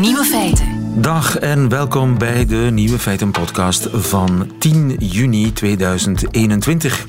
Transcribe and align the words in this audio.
Nieuwe 0.00 0.24
feiten. 0.24 0.66
Dag 1.02 1.38
en 1.38 1.68
welkom 1.68 2.18
bij 2.18 2.46
de 2.46 2.68
Nieuwe 2.72 2.98
Feiten 2.98 3.30
podcast 3.30 3.88
van 3.92 4.50
10 4.58 4.96
juni 4.98 5.52
2021. 5.52 7.04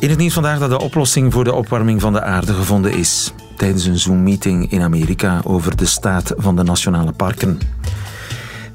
In 0.00 0.08
het 0.08 0.18
nieuws 0.18 0.32
vandaag 0.32 0.58
dat 0.58 0.70
de 0.70 0.80
oplossing 0.80 1.32
voor 1.32 1.44
de 1.44 1.52
opwarming 1.52 2.00
van 2.00 2.12
de 2.12 2.22
aarde 2.22 2.54
gevonden 2.54 2.92
is. 2.92 3.32
Tijdens 3.56 3.84
een 3.84 3.98
Zoom-meeting 3.98 4.70
in 4.70 4.82
Amerika 4.82 5.40
over 5.44 5.76
de 5.76 5.86
staat 5.86 6.34
van 6.36 6.56
de 6.56 6.62
nationale 6.62 7.12
parken. 7.12 7.58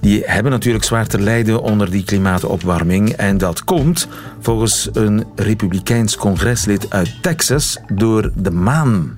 Die 0.02 0.24
hebben 0.26 0.52
natuurlijk 0.52 0.84
zwaar 0.84 1.08
te 1.08 1.20
lijden 1.20 1.62
onder 1.62 1.92
die 1.92 2.04
klimaatopwarming. 2.04 3.10
En 3.10 3.38
dat 3.38 3.64
komt, 3.64 4.08
volgens 4.40 4.90
een 4.94 5.26
republikeins 5.36 6.18
congreslid 6.18 6.90
uit 6.90 7.22
Texas, 7.22 7.78
door 7.88 8.32
de 8.36 8.52
maan. 8.52 9.14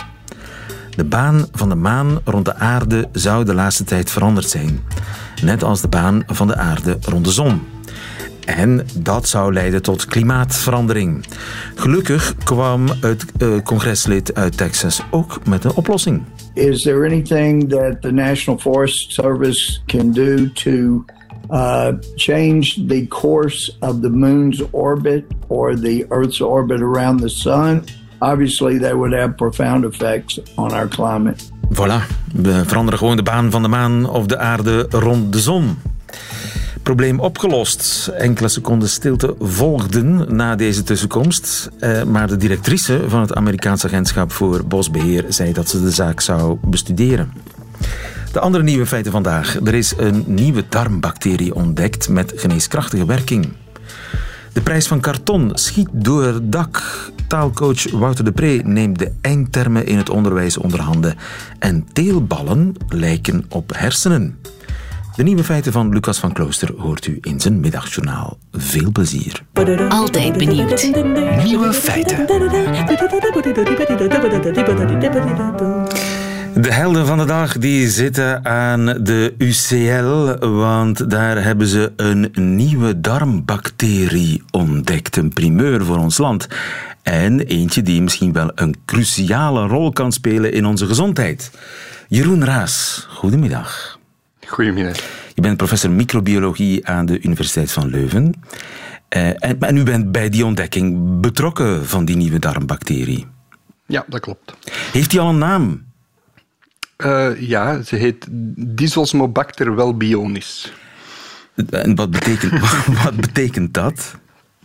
De 0.96 1.04
baan 1.04 1.46
van 1.52 1.70
de 1.70 1.76
maan 1.76 2.20
rond 2.26 2.46
de 2.46 2.56
aarde 2.56 3.10
zou 3.12 3.46
de 3.46 3.54
laatste 3.54 3.84
tijd 3.84 4.12
veranderd 4.12 4.50
zijn. 4.50 4.80
Net 5.44 5.64
als 5.64 5.82
de 5.82 5.88
baan 5.88 6.24
van 6.28 6.48
de 6.48 6.56
aarde 6.56 6.98
rond 7.02 7.26
de 7.26 7.32
zon. 7.32 7.62
En 8.46 8.86
dat 8.98 9.28
zou 9.28 9.54
leiden 9.54 9.82
tot 9.82 10.06
klimaatverandering. 10.06 11.26
Gelukkig 11.76 12.36
kwam 12.44 12.88
het 13.02 13.26
uh, 13.38 13.62
congreslid 13.64 14.36
uit 14.36 14.58
Texas 14.58 15.02
ook 15.10 15.46
met 15.48 15.64
een 15.64 15.74
oplossing. 15.74 16.22
Is 16.54 16.82
there 16.82 17.06
anything 17.06 17.70
that 17.70 18.02
the 18.02 18.12
National 18.12 18.60
Forest 18.60 19.12
Service 19.12 19.80
can 19.86 20.12
do 20.12 20.52
to 20.54 21.06
uh, 21.50 21.88
change 22.16 22.86
the 22.88 23.06
course 23.08 23.78
of 23.80 24.02
the 24.02 24.10
moon's 24.10 24.64
orbit 24.72 25.24
or 25.48 25.80
the 25.80 26.06
Earth's 26.10 26.42
orbit 26.42 26.82
around 26.82 27.22
the 27.22 27.30
sun? 27.30 27.84
Obviously, 28.22 28.80
that 28.80 28.94
would 28.94 29.14
have 29.14 29.34
profound 29.36 29.84
effects 29.84 30.40
on 30.56 30.72
our 30.72 30.88
climate. 30.88 31.44
Voilà, 31.70 32.06
we 32.34 32.64
veranderen 32.66 33.00
gewoon 33.00 33.16
de 33.16 33.24
baan 33.24 33.52
van 33.52 33.62
de 33.62 33.68
maan 33.68 34.10
of 34.10 34.26
de 34.26 34.38
aarde 34.38 34.86
rond 34.90 35.34
de 35.34 35.40
zon. 35.40 35.78
Probleem 36.84 37.20
opgelost. 37.20 38.08
Enkele 38.08 38.48
seconden 38.48 38.90
stilte 38.90 39.36
volgden 39.40 40.36
na 40.36 40.56
deze 40.56 40.84
tussenkomst. 40.84 41.70
Eh, 41.80 42.04
maar 42.04 42.28
de 42.28 42.38
directrice 42.38 43.02
van 43.08 43.22
het 43.22 43.34
Amerikaanse 43.34 43.88
agentschap 43.88 44.32
voor 44.32 44.66
bosbeheer 44.66 45.26
zei 45.30 45.54
dat 45.54 45.70
ze 45.70 45.82
de 45.82 45.92
zaak 45.92 46.22
zou 46.22 46.58
bestuderen. 46.62 47.34
De 48.32 48.40
andere 48.40 48.64
nieuwe 48.64 48.86
feiten 48.86 49.12
vandaag. 49.12 49.60
Er 49.64 49.74
is 49.74 49.94
een 49.98 50.24
nieuwe 50.28 50.64
darmbacterie 50.70 51.56
ontdekt 51.56 52.10
met 52.10 52.34
geneeskrachtige 52.36 53.06
werking. 53.06 53.54
De 54.54 54.62
prijs 54.62 54.88
van 54.88 55.00
karton 55.00 55.52
schiet 55.54 55.88
door 55.92 56.24
het 56.24 56.52
dak. 56.52 57.10
Taalcoach 57.32 57.92
Wouter 57.92 58.24
de 58.24 58.32
Pre 58.32 58.62
neemt 58.64 59.00
de 59.00 59.12
eindtermen 59.22 59.86
in 59.86 59.98
het 59.98 60.10
onderwijs 60.10 60.58
onder 60.58 60.80
handen. 60.80 61.16
En 61.60 61.88
teelballen 61.94 62.76
lijken 62.88 63.46
op 63.50 63.72
hersenen. 63.76 64.40
De 65.16 65.24
nieuwe 65.24 65.44
feiten 65.44 65.72
van 65.72 65.90
Lucas 65.90 66.20
van 66.20 66.34
Klooster 66.34 66.74
hoort 66.78 67.08
u 67.08 67.18
in 67.22 67.40
zijn 67.40 67.60
middagjournaal. 67.60 68.38
Veel 68.52 68.92
plezier. 68.92 69.44
Altijd 69.90 70.38
benieuwd. 70.38 70.92
Nieuwe 71.44 71.74
feiten. 71.74 72.28
De 76.56 76.72
helden 76.72 77.06
van 77.06 77.18
de 77.18 77.26
dag 77.26 77.58
die 77.58 77.90
zitten 77.90 78.46
aan 78.46 78.86
de 78.86 79.34
UCL, 79.38 80.48
want 80.48 81.10
daar 81.10 81.44
hebben 81.44 81.68
ze 81.68 81.94
een 81.96 82.32
nieuwe 82.56 83.02
darmbacterie 83.02 84.44
ontdekt. 84.52 85.18
Een 85.18 85.34
primeur 85.34 85.86
voor 85.86 85.98
ons 85.98 86.18
land. 86.18 86.48
En 87.04 87.40
eentje 87.40 87.82
die 87.82 88.02
misschien 88.02 88.34
wel 88.34 88.52
een 88.56 88.76
cruciale 88.86 89.68
rol 89.68 89.92
kan 89.92 90.12
spelen 90.12 90.54
in 90.54 90.66
onze 90.66 90.86
gezondheid. 90.86 91.52
Jeroen 92.08 92.46
Raas, 92.46 93.06
goedemiddag. 93.10 94.00
Goedemiddag. 94.48 94.98
Je 95.36 95.42
bent 95.42 95.58
professor 95.58 95.92
microbiologie 95.92 96.88
aan 96.88 97.06
de 97.06 97.22
Universiteit 97.22 97.72
van 97.72 97.90
Leuven. 97.90 98.34
Uh, 99.16 99.28
en, 99.28 99.60
en 99.60 99.78
u 99.78 99.84
bent 99.84 100.12
bij 100.12 100.30
die 100.30 100.46
ontdekking 100.46 101.20
betrokken 101.22 101.88
van 101.88 102.06
die 102.06 102.16
nieuwe 102.16 102.40
darmbacterie. 102.40 103.28
Ja, 103.86 104.06
dat 104.08 104.20
klopt. 104.20 104.54
Heeft 104.92 105.10
die 105.10 105.20
al 105.20 105.30
een 105.30 105.38
naam? 105.38 105.84
Uh, 106.98 107.42
ja, 107.42 107.82
ze 107.82 107.96
heet 107.96 108.28
Dysosmobacter 108.58 109.76
welbionis. 109.76 110.74
En 111.70 111.96
wat 111.96 112.12
betekent, 112.12 112.60
wat 113.04 113.16
betekent 113.16 113.74
dat? 113.74 114.16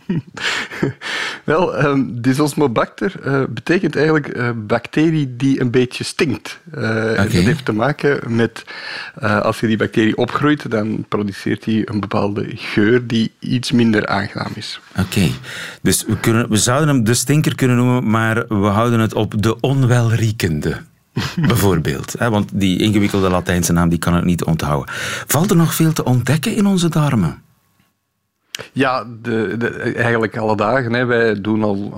Wel, 1.43 1.83
um, 1.85 2.21
Dysosmobacter 2.21 3.13
uh, 3.25 3.43
betekent 3.49 3.95
eigenlijk 3.95 4.37
uh, 4.37 4.49
bacterie 4.55 5.35
die 5.35 5.61
een 5.61 5.71
beetje 5.71 6.03
stinkt. 6.03 6.59
Uh, 6.75 6.83
okay. 6.83 7.15
Dat 7.15 7.31
heeft 7.31 7.65
te 7.65 7.71
maken 7.71 8.35
met, 8.35 8.63
als 9.19 9.59
je 9.59 9.67
die 9.67 9.77
bacterie 9.77 10.17
opgroeit, 10.17 10.71
dan 10.71 11.05
produceert 11.07 11.63
die 11.63 11.91
een 11.91 11.99
bepaalde 11.99 12.45
geur 12.55 13.07
die 13.07 13.31
iets 13.39 13.71
minder 13.71 14.07
aangenaam 14.07 14.51
is. 14.55 14.79
Oké, 14.91 15.01
okay. 15.01 15.31
dus 15.81 16.05
we, 16.05 16.19
kunnen, 16.19 16.49
we 16.49 16.57
zouden 16.57 16.87
hem 16.87 17.03
de 17.03 17.13
stinker 17.13 17.55
kunnen 17.55 17.77
noemen, 17.77 18.09
maar 18.09 18.47
we 18.47 18.67
houden 18.67 18.99
het 18.99 19.13
op 19.13 19.41
de 19.41 19.59
onwelriekende. 19.59 20.81
Bijvoorbeeld. 21.47 22.15
Hè, 22.17 22.29
want 22.29 22.49
die 22.53 22.79
ingewikkelde 22.79 23.29
Latijnse 23.29 23.73
naam 23.73 23.89
die 23.89 23.99
kan 23.99 24.13
het 24.13 24.25
niet 24.25 24.43
onthouden. 24.43 24.93
Valt 25.27 25.49
er 25.49 25.55
nog 25.55 25.73
veel 25.73 25.93
te 25.93 26.03
ontdekken 26.03 26.55
in 26.55 26.65
onze 26.65 26.89
darmen? 26.89 27.41
Ja, 28.71 29.05
eigenlijk 29.95 30.37
alle 30.37 30.55
dagen. 30.55 30.93
Hè. 30.93 31.05
Wij 31.05 31.41
doen 31.41 31.63
al, 31.63 31.93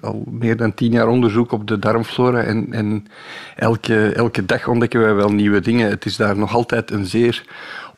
al, 0.00 0.24
meer 0.30 0.56
dan 0.56 0.74
tien 0.74 0.92
jaar 0.92 1.08
onderzoek 1.08 1.52
op 1.52 1.66
de 1.66 1.78
darmflora. 1.78 2.42
En, 2.42 2.72
en 2.72 3.06
elke, 3.56 4.12
elke 4.12 4.46
dag 4.46 4.68
ontdekken 4.68 5.00
wij 5.00 5.14
wel 5.14 5.32
nieuwe 5.32 5.60
dingen. 5.60 5.88
Het 5.88 6.04
is 6.04 6.16
daar 6.16 6.36
nog 6.36 6.54
altijd 6.54 6.90
een 6.90 7.06
zeer 7.06 7.44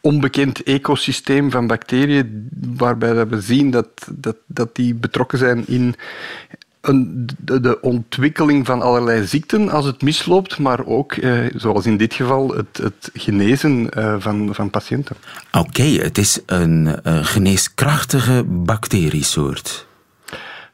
onbekend 0.01 0.63
ecosysteem 0.63 1.51
van 1.51 1.67
bacteriën, 1.67 2.49
waarbij 2.77 3.27
we 3.27 3.41
zien 3.41 3.71
dat, 3.71 3.89
dat, 4.15 4.37
dat 4.47 4.75
die 4.75 4.95
betrokken 4.95 5.39
zijn 5.39 5.65
in 5.67 5.95
de, 6.85 7.61
de, 7.61 7.81
ontwikkeling 7.81 8.67
van 8.67 8.83
allerlei 8.83 9.27
ziekten 9.27 9.69
als 9.69 9.85
het 9.85 10.03
misloopt, 10.03 10.59
maar 10.59 10.87
ook, 10.87 11.13
eh, 11.13 11.39
zoals 11.55 11.87
in 11.87 11.97
dit 11.97 12.15
geval, 12.15 12.49
het, 12.49 12.77
het 12.83 13.11
genezen 13.13 13.91
eh, 13.91 14.15
van, 14.19 14.55
van 14.55 14.71
patiënten. 14.71 15.17
Oké, 15.53 15.83
het 15.83 16.19
is 16.19 16.41
een, 16.47 16.99
een 17.03 17.25
geneeskrachtige 17.25 18.45
bacteriesoort. 18.47 19.87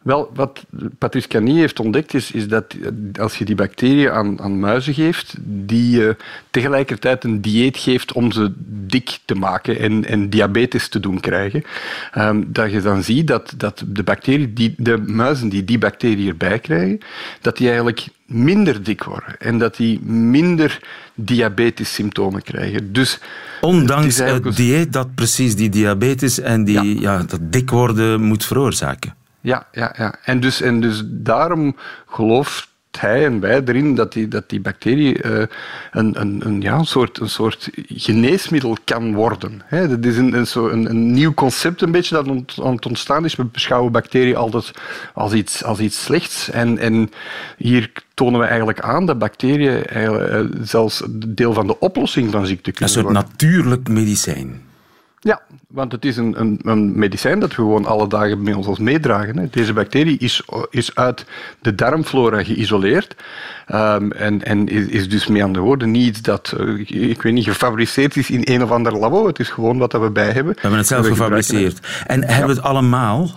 Wel, 0.03 0.31
wat 0.35 0.67
Patrice 0.99 1.29
Cani 1.29 1.59
heeft 1.59 1.81
ontdekt 1.81 2.15
is, 2.15 2.31
is 2.31 2.49
dat 2.49 2.77
als 3.19 3.37
je 3.37 3.45
die 3.45 3.55
bacteriën 3.55 4.11
aan, 4.11 4.41
aan 4.41 4.61
muizen 4.61 4.95
geeft, 4.95 5.35
die 5.43 6.01
uh, 6.01 6.11
tegelijkertijd 6.51 7.25
een 7.25 7.41
dieet 7.41 7.79
geeft 7.79 8.13
om 8.13 8.33
ze 8.33 8.53
dik 8.67 9.19
te 9.25 9.35
maken 9.35 9.79
en, 9.79 10.05
en 10.05 10.31
diabetes 10.31 10.89
te 10.89 11.01
doen 11.01 11.21
krijgen, 11.21 11.63
um, 12.19 12.53
dat 12.53 12.73
je 12.73 12.81
dan 12.81 13.03
ziet 13.03 13.27
dat, 13.27 13.55
dat 13.57 13.85
de, 13.87 14.03
bacteriën 14.03 14.55
die, 14.55 14.75
de 14.77 14.99
muizen 14.99 15.49
die 15.49 15.65
die 15.65 15.79
bacterie 15.79 16.29
erbij 16.29 16.59
krijgen, 16.59 16.99
dat 17.41 17.57
die 17.57 17.67
eigenlijk 17.67 18.07
minder 18.27 18.83
dik 18.83 19.03
worden 19.03 19.39
en 19.39 19.59
dat 19.59 19.77
die 19.77 20.01
minder 20.03 20.79
diabetes-symptomen 21.15 22.43
krijgen. 22.43 22.93
Dus 22.93 23.19
Ondanks 23.61 24.19
het, 24.19 24.45
het 24.45 24.57
dieet 24.57 24.93
dat 24.93 25.15
precies 25.15 25.57
die 25.57 25.69
diabetes 25.69 26.39
en 26.41 26.65
die, 26.65 27.01
ja. 27.01 27.19
ja. 27.19 27.23
dat 27.23 27.41
dik 27.41 27.71
worden 27.71 28.23
moet 28.23 28.45
veroorzaken. 28.45 29.19
Ja, 29.41 29.67
ja, 29.73 29.95
ja. 29.99 30.15
En, 30.25 30.41
dus, 30.41 30.61
en 30.61 30.81
dus 30.81 31.03
daarom 31.07 31.77
gelooft 32.07 32.69
hij 32.99 33.25
en 33.25 33.41
wij 33.41 33.63
erin 33.65 33.95
dat 33.95 34.13
die, 34.13 34.29
dat 34.29 34.49
die 34.49 34.61
bacterie 34.61 35.23
uh, 35.23 35.43
een, 35.91 36.21
een, 36.21 36.41
een, 36.45 36.61
ja, 36.61 36.79
een, 36.79 36.85
soort, 36.85 37.21
een 37.21 37.29
soort 37.29 37.71
geneesmiddel 37.89 38.77
kan 38.85 39.15
worden. 39.15 39.63
Hè. 39.65 39.89
Dat 39.89 40.05
is 40.05 40.17
een, 40.17 40.35
een, 40.35 40.47
zo 40.47 40.69
een, 40.69 40.91
een 40.91 41.13
nieuw 41.13 41.35
concept 41.35 41.83
een 41.83 41.91
beetje 41.91 42.15
dat 42.15 42.29
aan 42.63 42.75
het 42.75 42.87
ontstaan 42.87 43.25
is. 43.25 43.37
We 43.37 43.45
beschouwen 43.45 43.93
bacteriën 43.93 44.37
altijd 44.37 44.71
als 45.15 45.33
iets, 45.33 45.65
als 45.65 45.79
iets 45.79 46.03
slechts. 46.03 46.51
En, 46.51 46.79
en 46.79 47.11
hier 47.57 47.93
tonen 48.15 48.41
we 48.41 48.47
eigenlijk 48.47 48.81
aan 48.81 49.07
dat 49.07 49.19
bacteriën 49.19 49.83
uh, 49.97 50.41
zelfs 50.63 51.03
deel 51.11 51.53
van 51.53 51.67
de 51.67 51.79
oplossing 51.79 52.31
van 52.31 52.47
ziekte 52.47 52.73
kunnen 52.73 52.95
worden. 52.95 53.17
Een 53.17 53.23
soort 53.23 53.31
natuurlijk 53.39 53.89
medicijn. 53.89 54.69
Ja, 55.23 55.41
want 55.69 55.93
het 55.93 56.05
is 56.05 56.17
een, 56.17 56.41
een, 56.41 56.61
een, 56.63 56.99
medicijn 56.99 57.41
dat 57.41 57.49
we 57.49 57.55
gewoon 57.55 57.87
alle 57.87 58.09
dagen 58.09 58.43
met 58.43 58.55
ons 58.55 58.67
als 58.67 58.79
meedragen. 58.79 59.39
Hè. 59.39 59.49
Deze 59.51 59.73
bacterie 59.73 60.19
is, 60.19 60.43
is 60.71 60.95
uit 60.95 61.25
de 61.61 61.75
darmflora 61.75 62.45
geïsoleerd 62.45 63.17
um, 63.73 64.13
en, 64.13 64.45
en 64.45 64.69
is, 64.69 64.87
is, 64.87 65.09
dus 65.09 65.27
met 65.27 65.43
andere 65.43 65.65
woorden 65.65 65.91
niet 65.91 66.07
iets 66.07 66.23
dat, 66.23 66.55
uh, 66.61 67.11
ik 67.11 67.23
weet 67.23 67.33
niet, 67.33 67.45
gefabriceerd 67.45 68.17
is 68.17 68.31
in 68.31 68.41
een 68.45 68.63
of 68.63 68.71
ander 68.71 68.97
labo. 68.99 69.27
Het 69.27 69.39
is 69.39 69.49
gewoon 69.49 69.79
wat 69.79 69.93
we 69.93 70.11
bij 70.11 70.31
hebben. 70.31 70.55
We 70.55 70.61
hebben 70.61 70.79
het 70.79 70.89
zelf 70.89 71.07
gefabriceerd. 71.07 72.05
En 72.07 72.25
hebben 72.25 72.47
we 72.47 72.55
het 72.55 72.63
allemaal? 72.63 73.31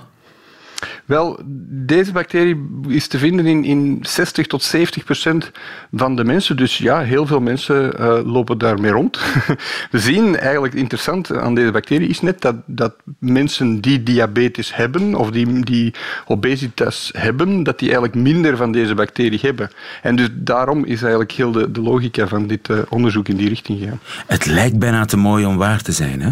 Wel, 1.05 1.39
deze 1.69 2.11
bacterie 2.11 2.69
is 2.87 3.07
te 3.07 3.17
vinden 3.17 3.45
in, 3.45 3.63
in 3.63 3.99
60 4.01 4.47
tot 4.47 4.63
70 4.63 5.03
procent 5.03 5.51
van 5.91 6.15
de 6.15 6.23
mensen. 6.23 6.57
Dus 6.57 6.77
ja, 6.77 6.99
heel 6.99 7.25
veel 7.25 7.39
mensen 7.39 7.93
uh, 7.99 8.19
lopen 8.25 8.57
daarmee 8.57 8.91
rond. 8.91 9.19
We 9.91 9.99
zien 9.99 10.37
eigenlijk 10.37 10.73
interessant 10.73 11.37
aan 11.37 11.55
deze 11.55 11.71
bacterie 11.71 12.07
is 12.07 12.21
net 12.21 12.41
dat, 12.41 12.55
dat 12.65 12.95
mensen 13.19 13.81
die 13.81 14.03
diabetes 14.03 14.75
hebben 14.75 15.15
of 15.15 15.31
die, 15.31 15.65
die 15.65 15.93
obesitas 16.25 17.11
hebben, 17.17 17.63
dat 17.63 17.79
die 17.79 17.87
eigenlijk 17.87 18.17
minder 18.23 18.57
van 18.57 18.71
deze 18.71 18.95
bacterie 18.95 19.39
hebben. 19.41 19.69
En 20.01 20.15
dus 20.15 20.29
daarom 20.31 20.85
is 20.85 21.01
eigenlijk 21.01 21.31
heel 21.31 21.51
de, 21.51 21.71
de 21.71 21.81
logica 21.81 22.27
van 22.27 22.47
dit 22.47 22.69
uh, 22.69 22.77
onderzoek 22.89 23.27
in 23.27 23.35
die 23.35 23.49
richting 23.49 23.79
gegaan. 23.79 23.99
Het 24.27 24.45
lijkt 24.45 24.79
bijna 24.79 25.05
te 25.05 25.17
mooi 25.17 25.45
om 25.45 25.57
waar 25.57 25.81
te 25.81 25.91
zijn, 25.91 26.21
hè? 26.21 26.31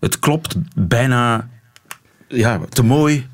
Het 0.00 0.18
klopt 0.18 0.56
bijna 0.74 1.48
ja, 2.28 2.60
te 2.68 2.82
mooi 2.82 3.26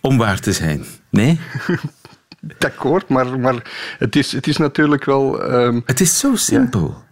om 0.00 0.18
waar 0.18 0.40
te 0.40 0.52
zijn. 0.52 0.84
Nee? 1.10 1.40
Akkoord, 2.58 3.08
maar, 3.08 3.38
maar 3.38 3.62
het, 3.98 4.16
is, 4.16 4.32
het 4.32 4.46
is 4.46 4.56
natuurlijk 4.56 5.04
wel. 5.04 5.42
Ehm, 5.42 5.80
het 5.84 6.00
is 6.00 6.18
zo 6.18 6.36
simpel. 6.36 7.02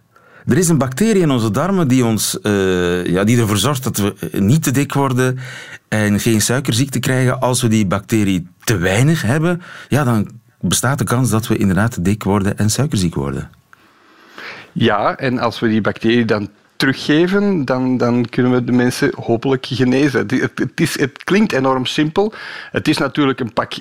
Er 0.45 0.57
is 0.57 0.69
een 0.69 0.77
bacterie 0.77 1.21
in 1.21 1.29
onze 1.29 1.51
darmen 1.51 1.87
die, 1.87 2.05
ons, 2.05 2.39
uh, 2.43 3.05
ja, 3.05 3.23
die 3.23 3.39
ervoor 3.39 3.57
zorgt 3.57 3.83
dat 3.83 3.97
we 3.97 4.15
niet 4.31 4.63
te 4.63 4.71
dik 4.71 4.93
worden 4.93 5.39
en 5.87 6.19
geen 6.19 6.41
suikerziekte 6.41 6.99
krijgen. 6.99 7.39
Als 7.39 7.61
we 7.61 7.67
die 7.67 7.85
bacterie 7.85 8.47
te 8.63 8.77
weinig 8.77 9.21
hebben, 9.21 9.61
ja, 9.87 10.03
dan 10.03 10.29
bestaat 10.59 10.97
de 10.97 11.03
kans 11.03 11.29
dat 11.29 11.47
we 11.47 11.57
inderdaad 11.57 11.91
te 11.91 12.01
dik 12.01 12.23
worden 12.23 12.57
en 12.57 12.69
suikerziek 12.69 13.15
worden. 13.15 13.49
Ja, 14.71 15.17
en 15.17 15.39
als 15.39 15.59
we 15.59 15.67
die 15.67 15.81
bacterie 15.81 16.25
dan 16.25 16.49
teruggeven, 16.81 17.65
dan, 17.65 17.97
dan 17.97 18.29
kunnen 18.29 18.51
we 18.51 18.63
de 18.63 18.71
mensen 18.71 19.11
hopelijk 19.15 19.65
genezen. 19.65 20.19
Het, 20.19 20.31
het, 20.55 20.79
is, 20.79 20.99
het 20.99 21.23
klinkt 21.23 21.51
enorm 21.51 21.85
simpel. 21.85 22.33
Het 22.71 22.87
is 22.87 22.97
natuurlijk 22.97 23.39
een 23.39 23.53
pak 23.53 23.73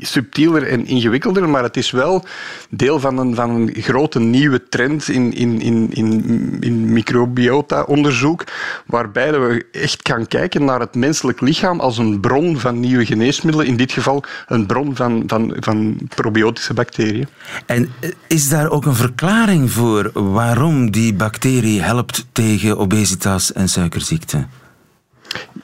subtieler 0.00 0.66
en 0.66 0.86
ingewikkelder, 0.86 1.48
maar 1.48 1.62
het 1.62 1.76
is 1.76 1.90
wel 1.90 2.24
deel 2.70 3.00
van 3.00 3.18
een, 3.18 3.34
van 3.34 3.50
een 3.50 3.74
grote 3.74 4.20
nieuwe 4.20 4.68
trend 4.68 5.08
in, 5.08 5.32
in, 5.32 5.60
in, 5.60 5.88
in, 5.92 6.56
in 6.60 6.92
microbiota-onderzoek, 6.92 8.44
waarbij 8.86 9.40
we 9.40 9.66
echt 9.72 10.08
gaan 10.08 10.26
kijken 10.26 10.64
naar 10.64 10.80
het 10.80 10.94
menselijk 10.94 11.40
lichaam 11.40 11.80
als 11.80 11.98
een 11.98 12.20
bron 12.20 12.58
van 12.58 12.80
nieuwe 12.80 13.06
geneesmiddelen, 13.06 13.66
in 13.66 13.76
dit 13.76 13.92
geval 13.92 14.24
een 14.46 14.66
bron 14.66 14.96
van, 14.96 15.22
van, 15.26 15.56
van 15.60 15.98
probiotische 16.14 16.74
bacteriën. 16.74 17.28
En 17.66 17.88
is 18.26 18.48
daar 18.48 18.70
ook 18.70 18.84
een 18.84 18.94
verklaring 18.94 19.70
voor 19.70 20.10
waarom 20.12 20.90
die 20.90 21.14
bacterie 21.14 21.82
helpt 21.82 22.26
tegen 22.32 22.78
obesitas 22.78 23.52
en 23.52 23.68
suikerziekte? 23.68 24.46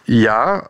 Ja, 0.05 0.69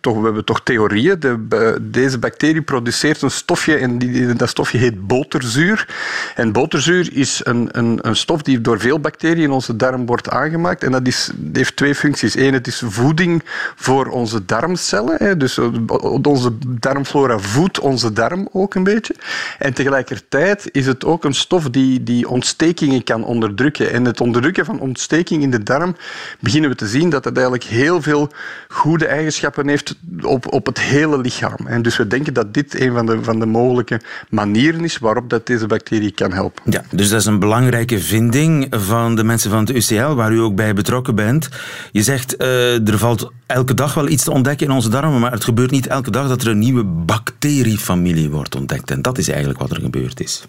toch, 0.00 0.16
we 0.16 0.24
hebben 0.24 0.44
toch 0.44 0.62
theorieën. 0.62 1.20
De, 1.20 1.76
deze 1.80 2.18
bacterie 2.18 2.62
produceert 2.62 3.22
een 3.22 3.30
stofje 3.30 3.76
en 3.76 3.98
die, 3.98 4.32
dat 4.32 4.48
stofje 4.48 4.78
heet 4.78 5.06
boterzuur. 5.06 5.88
En 6.34 6.52
boterzuur 6.52 7.08
is 7.12 7.40
een, 7.44 7.68
een, 7.70 7.98
een, 8.02 8.16
stof 8.16 8.42
die 8.42 8.60
door 8.60 8.80
veel 8.80 9.00
bacteriën 9.00 9.42
in 9.42 9.50
onze 9.50 9.76
darm 9.76 10.06
wordt 10.06 10.28
aangemaakt. 10.28 10.82
En 10.82 10.92
dat 10.92 11.06
is, 11.06 11.30
heeft 11.52 11.76
twee 11.76 11.94
functies. 11.94 12.36
Eén, 12.36 12.52
het 12.52 12.66
is 12.66 12.82
voeding 12.86 13.42
voor 13.76 14.06
onze 14.06 14.44
darmcellen. 14.44 15.16
Hè. 15.18 15.36
Dus 15.36 15.58
eh, 15.58 15.66
onze 16.22 16.50
darmflora 16.66 17.38
voedt 17.38 17.80
onze 17.80 18.12
darm 18.12 18.48
ook 18.52 18.74
een 18.74 18.84
beetje. 18.84 19.14
En 19.58 19.74
tegelijkertijd 19.74 20.68
is 20.72 20.86
het 20.86 21.04
ook 21.04 21.24
een 21.24 21.34
stof 21.34 21.70
die, 21.70 22.02
die 22.02 22.28
ontstekingen 22.28 23.04
kan 23.04 23.24
onderdrukken. 23.24 23.92
En 23.92 24.04
het 24.04 24.20
onderdrukken 24.20 24.64
van 24.64 24.80
ontsteking 24.80 25.42
in 25.42 25.50
de 25.50 25.62
darm 25.62 25.96
beginnen 26.40 26.70
we 26.70 26.76
te 26.76 26.86
zien 26.86 27.10
dat 27.10 27.24
het 27.24 27.34
eigenlijk 27.34 27.64
heel 27.64 28.02
veel 28.02 28.21
goede 28.68 29.06
eigenschappen 29.06 29.68
heeft 29.68 29.96
op, 30.22 30.52
op 30.52 30.66
het 30.66 30.80
hele 30.80 31.18
lichaam. 31.18 31.66
En 31.66 31.82
dus 31.82 31.96
we 31.96 32.06
denken 32.06 32.34
dat 32.34 32.54
dit 32.54 32.80
een 32.80 32.92
van 32.92 33.06
de, 33.06 33.18
van 33.22 33.38
de 33.38 33.46
mogelijke 33.46 34.00
manieren 34.28 34.84
is 34.84 34.98
waarop 34.98 35.30
dat 35.30 35.46
deze 35.46 35.66
bacterie 35.66 36.10
kan 36.10 36.32
helpen. 36.32 36.62
Ja, 36.72 36.82
dus 36.90 37.08
dat 37.08 37.20
is 37.20 37.26
een 37.26 37.38
belangrijke 37.38 38.00
vinding 38.00 38.66
van 38.70 39.14
de 39.14 39.24
mensen 39.24 39.50
van 39.50 39.58
het 39.58 39.70
UCL, 39.70 40.14
waar 40.14 40.32
u 40.32 40.40
ook 40.40 40.54
bij 40.54 40.74
betrokken 40.74 41.14
bent. 41.14 41.48
Je 41.92 42.02
zegt, 42.02 42.42
uh, 42.42 42.88
er 42.88 42.98
valt 42.98 43.30
elke 43.46 43.74
dag 43.74 43.94
wel 43.94 44.08
iets 44.08 44.24
te 44.24 44.30
ontdekken 44.30 44.66
in 44.66 44.72
onze 44.72 44.88
darmen, 44.88 45.20
maar 45.20 45.32
het 45.32 45.44
gebeurt 45.44 45.70
niet 45.70 45.86
elke 45.86 46.10
dag 46.10 46.28
dat 46.28 46.42
er 46.42 46.48
een 46.48 46.58
nieuwe 46.58 46.84
bacteriefamilie 46.84 48.30
wordt 48.30 48.56
ontdekt. 48.56 48.90
En 48.90 49.02
dat 49.02 49.18
is 49.18 49.28
eigenlijk 49.28 49.58
wat 49.58 49.70
er 49.70 49.80
gebeurd 49.80 50.20
is. 50.20 50.46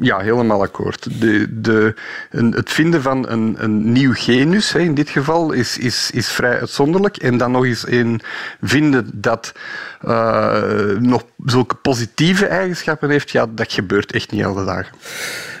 Ja, 0.00 0.18
helemaal 0.18 0.62
akkoord. 0.62 1.20
De, 1.20 1.60
de, 1.60 1.94
een, 2.30 2.52
het 2.52 2.70
vinden 2.70 3.02
van 3.02 3.28
een, 3.28 3.54
een 3.58 3.92
nieuw 3.92 4.12
genus, 4.14 4.72
hè, 4.72 4.78
in 4.78 4.94
dit 4.94 5.10
geval, 5.10 5.52
is, 5.52 5.78
is, 5.78 6.10
is 6.12 6.28
vrij 6.28 6.60
uitzonderlijk. 6.60 7.16
En 7.16 7.36
dan 7.36 7.50
nog 7.50 7.64
eens 7.64 7.88
een 7.88 8.20
vinden 8.60 9.10
dat 9.14 9.52
uh, 10.04 10.98
nog 10.98 11.24
zulke 11.44 11.74
positieve 11.74 12.46
eigenschappen 12.46 13.10
heeft, 13.10 13.30
ja, 13.30 13.46
dat 13.50 13.72
gebeurt 13.72 14.12
echt 14.12 14.30
niet 14.30 14.44
alle 14.44 14.64
dagen. 14.64 14.92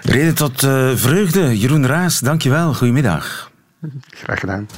Reden 0.02 0.34
tot 0.34 0.62
uh, 0.62 0.90
vreugde. 0.94 1.58
Jeroen 1.58 1.86
Raas, 1.86 2.18
dankjewel. 2.18 2.74
Goedemiddag. 2.74 3.50
Graag 4.10 4.40
gedaan. 4.40 4.68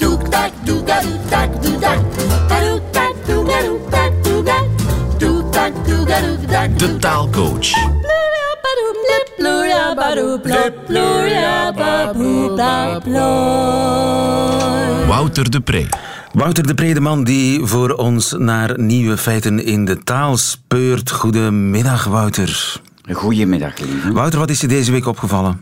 De 6.77 6.97
taalcoach. 6.99 7.71
Wouter 15.07 15.51
de 15.51 15.61
Pre. 15.61 15.87
Wouter 16.33 16.67
de 16.67 16.75
Pre, 16.75 16.95
de 16.95 17.01
man 17.01 17.25
die 17.25 17.65
voor 17.65 17.91
ons 17.91 18.35
naar 18.39 18.81
nieuwe 18.81 19.17
feiten 19.17 19.65
in 19.65 19.85
de 19.85 19.99
taal 19.99 20.37
speurt. 20.37 21.11
Goedemiddag, 21.11 22.05
Wouter. 22.05 22.81
Goedemiddag, 23.13 23.79
lieve. 23.79 24.13
Wouter, 24.13 24.39
wat 24.39 24.51
is 24.51 24.61
je 24.61 24.69
deze 24.69 24.93
week 24.93 25.07
opgevallen? 25.07 25.61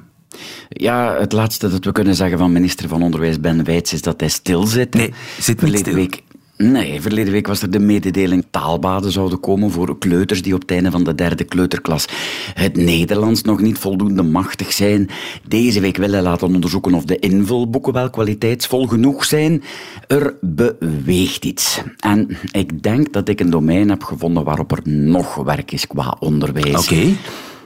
Ja, 0.69 1.17
het 1.19 1.33
laatste 1.33 1.69
dat 1.69 1.85
we 1.85 1.93
kunnen 1.93 2.15
zeggen 2.15 2.39
van 2.39 2.53
minister 2.53 2.89
van 2.89 3.03
Onderwijs 3.03 3.41
Ben 3.41 3.65
Wijts 3.65 3.93
is 3.93 4.03
dat 4.03 4.21
hij 4.21 4.29
stil 4.29 4.67
zit. 4.67 4.95
Nee, 4.95 5.13
zit 5.39 5.63
niet 5.63 5.79
stil. 5.79 5.95
Week 5.95 6.23
Nee, 6.63 7.01
verleden 7.01 7.33
week 7.33 7.47
was 7.47 7.63
er 7.63 7.71
de 7.71 7.79
mededeling 7.79 8.45
taalbaden 8.51 9.13
zouden 9.13 9.41
komen 9.41 9.71
voor 9.71 9.99
kleuters 9.99 10.43
die 10.43 10.55
op 10.55 10.61
het 10.61 10.71
einde 10.71 10.91
van 10.91 11.05
de 11.05 11.15
derde 11.15 11.45
kleuterklas 11.45 12.07
het 12.55 12.77
Nederlands 12.77 13.43
nog 13.43 13.61
niet 13.61 13.79
voldoende 13.79 14.23
machtig 14.23 14.73
zijn. 14.73 15.09
Deze 15.49 15.81
week 15.81 15.97
willen 15.97 16.23
laten 16.23 16.47
onderzoeken 16.47 16.95
of 16.95 17.05
de 17.05 17.19
invulboeken 17.19 17.93
wel 17.93 18.11
kwaliteitsvol 18.11 18.87
genoeg 18.87 19.25
zijn. 19.25 19.63
Er 20.07 20.35
beweegt 20.41 21.45
iets. 21.45 21.83
En 21.99 22.37
ik 22.53 22.83
denk 22.83 23.13
dat 23.13 23.29
ik 23.29 23.41
een 23.41 23.51
domein 23.51 23.89
heb 23.89 24.03
gevonden 24.03 24.45
waarop 24.45 24.73
er 24.73 24.81
nog 24.85 25.35
werk 25.35 25.73
is 25.73 25.87
qua 25.87 26.17
onderwijs. 26.19 26.85
Oké. 26.85 27.17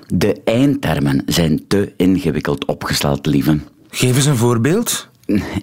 De 0.06 0.40
eindtermen 0.44 1.22
zijn 1.26 1.66
te 1.68 1.92
ingewikkeld 1.96 2.64
opgesteld, 2.64 3.26
lieve. 3.26 3.58
Geef 3.90 4.16
eens 4.16 4.26
een 4.26 4.36
voorbeeld. 4.36 5.12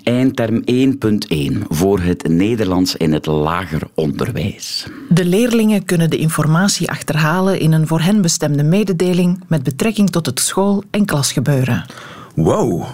Eindterm 0.04 0.64
1.1 0.72 1.58
voor 1.68 2.00
het 2.00 2.28
Nederlands 2.28 2.96
in 2.96 3.14
het 3.14 3.26
lager 3.26 3.82
onderwijs. 3.96 4.88
De 5.10 5.26
leerlingen 5.26 5.86
kunnen 5.86 6.10
de 6.10 6.18
informatie 6.18 6.90
achterhalen 6.90 7.60
in 7.60 7.72
een 7.72 7.88
voor 7.88 8.02
hen 8.02 8.22
bestemde 8.22 8.64
mededeling 8.64 9.44
met 9.48 9.64
betrekking 9.64 10.10
tot 10.10 10.26
het 10.26 10.40
school- 10.40 10.84
en 10.92 11.06
klasgebeuren. 11.06 11.86
Wow. 12.36 12.86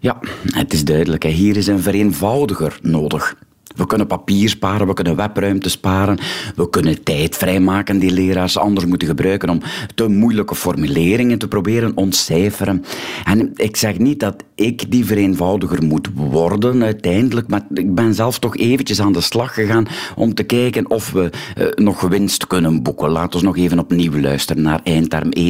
Ja, 0.00 0.18
het 0.44 0.72
is 0.72 0.84
duidelijk. 0.84 1.24
Hier 1.24 1.56
is 1.56 1.66
een 1.66 1.80
vereenvoudiger 1.80 2.78
nodig. 2.82 3.36
We 3.74 3.86
kunnen 3.86 4.06
papier 4.06 4.48
sparen, 4.48 4.86
we 4.86 4.94
kunnen 4.94 5.16
webruimte 5.16 5.68
sparen, 5.68 6.18
we 6.56 6.70
kunnen 6.70 7.02
tijd 7.02 7.36
vrijmaken 7.36 7.98
die 7.98 8.10
leraars 8.10 8.58
anders 8.58 8.86
moeten 8.86 9.08
gebruiken 9.08 9.50
om 9.50 9.60
te 9.94 10.08
moeilijke 10.08 10.54
formuleringen 10.54 11.38
te 11.38 11.48
proberen 11.48 11.92
ontcijferen. 11.94 12.84
En 13.24 13.50
ik 13.54 13.76
zeg 13.76 13.98
niet 13.98 14.20
dat 14.20 14.44
ik 14.54 14.90
die 14.90 15.04
vereenvoudiger 15.04 15.84
moet 15.84 16.08
worden 16.14 16.82
uiteindelijk, 16.82 17.48
maar 17.48 17.66
ik 17.74 17.94
ben 17.94 18.14
zelf 18.14 18.38
toch 18.38 18.56
eventjes 18.56 19.00
aan 19.00 19.12
de 19.12 19.20
slag 19.20 19.54
gegaan 19.54 19.86
om 20.16 20.34
te 20.34 20.42
kijken 20.42 20.90
of 20.90 21.12
we 21.12 21.30
uh, 21.58 21.66
nog 21.74 22.00
winst 22.00 22.46
kunnen 22.46 22.82
boeken. 22.82 23.10
Laten 23.10 23.40
we 23.40 23.46
nog 23.46 23.56
even 23.56 23.78
opnieuw 23.78 24.20
luisteren 24.20 24.62
naar 24.62 24.80
eindterm 24.84 25.30
1.1. 25.38 25.48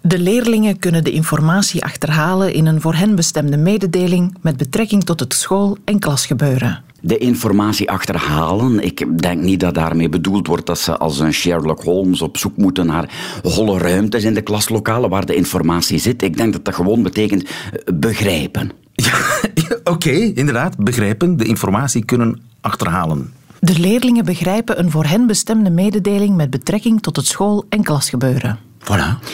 De 0.00 0.18
leerlingen 0.18 0.78
kunnen 0.78 1.04
de 1.04 1.10
informatie 1.10 1.84
achterhalen 1.84 2.52
in 2.52 2.66
een 2.66 2.80
voor 2.80 2.94
hen 2.94 3.14
bestemde 3.14 3.56
mededeling 3.56 4.34
met 4.42 4.56
betrekking 4.56 5.04
tot 5.04 5.20
het 5.20 5.34
school- 5.34 5.76
en 5.84 5.98
klasgebeuren 5.98 6.85
de 7.06 7.18
informatie 7.18 7.90
achterhalen. 7.90 8.84
Ik 8.84 9.18
denk 9.20 9.42
niet 9.42 9.60
dat 9.60 9.74
daarmee 9.74 10.08
bedoeld 10.08 10.46
wordt 10.46 10.66
dat 10.66 10.78
ze 10.78 10.96
als 10.96 11.18
een 11.18 11.32
Sherlock 11.32 11.82
Holmes 11.82 12.22
op 12.22 12.36
zoek 12.36 12.56
moeten 12.56 12.86
naar 12.86 13.38
holle 13.42 13.78
ruimtes 13.78 14.24
in 14.24 14.34
de 14.34 14.40
klaslokalen 14.40 15.10
waar 15.10 15.26
de 15.26 15.34
informatie 15.34 15.98
zit. 15.98 16.22
Ik 16.22 16.36
denk 16.36 16.52
dat 16.52 16.64
dat 16.64 16.74
gewoon 16.74 17.02
betekent 17.02 17.42
eh, 17.42 17.94
begrijpen. 17.94 18.70
Ja, 18.92 19.18
Oké, 19.94 20.10
inderdaad, 20.10 20.76
begrijpen. 20.78 21.36
De 21.36 21.44
informatie 21.44 22.04
kunnen 22.04 22.40
achterhalen. 22.60 23.32
De 23.60 23.78
leerlingen 23.78 24.24
begrijpen 24.24 24.78
een 24.78 24.90
voor 24.90 25.04
hen 25.04 25.26
bestemde 25.26 25.70
mededeling 25.70 26.36
met 26.36 26.50
betrekking 26.50 27.02
tot 27.02 27.16
het 27.16 27.26
school- 27.26 27.64
en 27.68 27.82
klasgebeuren. 27.82 28.58
Voilà. 28.80 29.24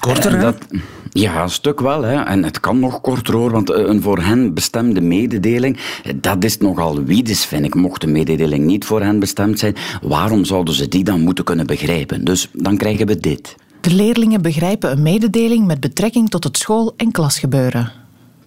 Korter, 0.00 0.30
En 0.32 0.36
hè? 0.36 0.42
dat- 0.42 0.66
ja, 1.12 1.42
een 1.42 1.50
stuk 1.50 1.80
wel. 1.80 2.02
Hè. 2.02 2.22
En 2.22 2.44
het 2.44 2.60
kan 2.60 2.78
nog 2.78 3.00
korter 3.00 3.34
hoor, 3.34 3.50
want 3.50 3.70
eh, 3.70 3.86
een 3.86 4.02
voor 4.02 4.18
hen 4.22 4.54
bestemde 4.54 5.00
mededeling, 5.00 5.76
eh, 6.04 6.12
dat 6.20 6.44
is 6.44 6.58
nogal 6.58 7.02
wiedes, 7.04 7.44
vind 7.44 7.64
ik. 7.64 7.74
Mocht 7.74 8.00
de 8.00 8.06
mededeling 8.06 8.64
niet 8.64 8.84
voor 8.84 9.02
hen 9.02 9.18
bestemd 9.18 9.58
zijn, 9.58 9.74
waarom 10.02 10.44
zouden 10.44 10.74
ze 10.74 10.88
die 10.88 11.04
dan 11.04 11.20
moeten 11.20 11.44
kunnen 11.44 11.66
begrijpen? 11.66 12.24
Dus 12.24 12.48
dan 12.52 12.76
krijgen 12.76 13.06
we 13.06 13.16
dit. 13.20 13.54
De 13.80 13.94
leerlingen 13.94 14.42
begrijpen 14.42 14.90
een 14.90 15.02
mededeling 15.02 15.66
met 15.66 15.80
betrekking 15.80 16.28
tot 16.30 16.44
het 16.44 16.58
school- 16.58 16.94
en 16.96 17.10
klasgebeuren. 17.10 17.92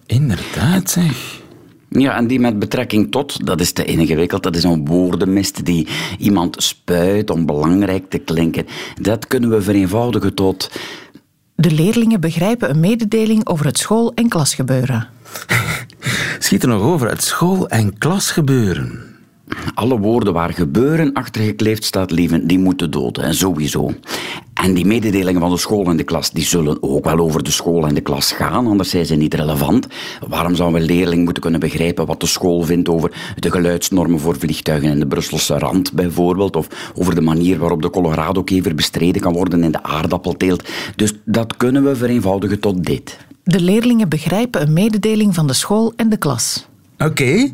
Inderdaad, 0.06 0.90
zeg. 0.90 1.38
Ja, 1.88 2.16
en 2.16 2.26
die 2.26 2.40
met 2.40 2.58
betrekking 2.58 3.10
tot, 3.10 3.46
dat 3.46 3.60
is 3.60 3.72
te 3.72 3.84
ingewikkeld. 3.84 4.42
Dat 4.42 4.56
is 4.56 4.64
een 4.64 4.86
woordenmist 4.86 5.64
die 5.64 5.86
iemand 6.18 6.62
spuit 6.62 7.30
om 7.30 7.46
belangrijk 7.46 8.10
te 8.10 8.18
klinken. 8.18 8.66
Dat 9.00 9.26
kunnen 9.26 9.50
we 9.50 9.62
vereenvoudigen 9.62 10.34
tot... 10.34 10.70
De 11.60 11.70
leerlingen 11.70 12.20
begrijpen 12.20 12.70
een 12.70 12.80
mededeling 12.80 13.46
over 13.46 13.66
het 13.66 13.78
school- 13.78 14.12
en 14.14 14.28
klasgebeuren. 14.28 15.08
Schiet 16.38 16.62
er 16.62 16.68
nog 16.68 16.82
over 16.82 17.08
het 17.08 17.22
school- 17.22 17.68
en 17.68 17.98
klasgebeuren. 17.98 19.09
Alle 19.74 19.98
woorden 19.98 20.32
waar 20.32 20.52
gebeuren 20.52 21.12
achter 21.12 21.42
gekleefd 21.42 21.84
staat, 21.84 22.10
lieven, 22.10 22.46
die 22.46 22.58
moeten 22.58 22.90
doden. 22.90 23.24
En 23.24 23.34
sowieso. 23.34 23.92
En 24.54 24.74
die 24.74 24.86
mededelingen 24.86 25.40
van 25.40 25.50
de 25.50 25.56
school 25.56 25.84
en 25.84 25.96
de 25.96 26.02
klas, 26.02 26.30
die 26.30 26.44
zullen 26.44 26.82
ook 26.82 27.04
wel 27.04 27.18
over 27.18 27.42
de 27.42 27.50
school 27.50 27.86
en 27.86 27.94
de 27.94 28.00
klas 28.00 28.32
gaan, 28.32 28.66
anders 28.66 28.90
zijn 28.90 29.06
ze 29.06 29.14
niet 29.14 29.34
relevant. 29.34 29.86
Waarom 30.28 30.54
zou 30.54 30.74
een 30.74 30.82
leerling 30.82 31.24
moeten 31.24 31.42
kunnen 31.42 31.60
begrijpen 31.60 32.06
wat 32.06 32.20
de 32.20 32.26
school 32.26 32.62
vindt 32.62 32.88
over 32.88 33.34
de 33.36 33.50
geluidsnormen 33.50 34.20
voor 34.20 34.38
vliegtuigen 34.38 34.90
in 34.90 34.98
de 34.98 35.06
Brusselse 35.06 35.58
rand, 35.58 35.92
bijvoorbeeld, 35.92 36.56
of 36.56 36.92
over 36.94 37.14
de 37.14 37.20
manier 37.20 37.58
waarop 37.58 37.82
de 37.82 37.90
Colorado-kever 37.90 38.74
bestreden 38.74 39.20
kan 39.20 39.32
worden 39.32 39.64
in 39.64 39.72
de 39.72 39.82
aardappelteelt. 39.82 40.68
Dus 40.96 41.12
dat 41.24 41.56
kunnen 41.56 41.84
we 41.84 41.96
vereenvoudigen 41.96 42.60
tot 42.60 42.84
dit. 42.84 43.18
De 43.44 43.60
leerlingen 43.60 44.08
begrijpen 44.08 44.62
een 44.62 44.72
mededeling 44.72 45.34
van 45.34 45.46
de 45.46 45.52
school 45.52 45.92
en 45.96 46.08
de 46.08 46.16
klas. 46.16 46.66
Oké. 46.98 47.52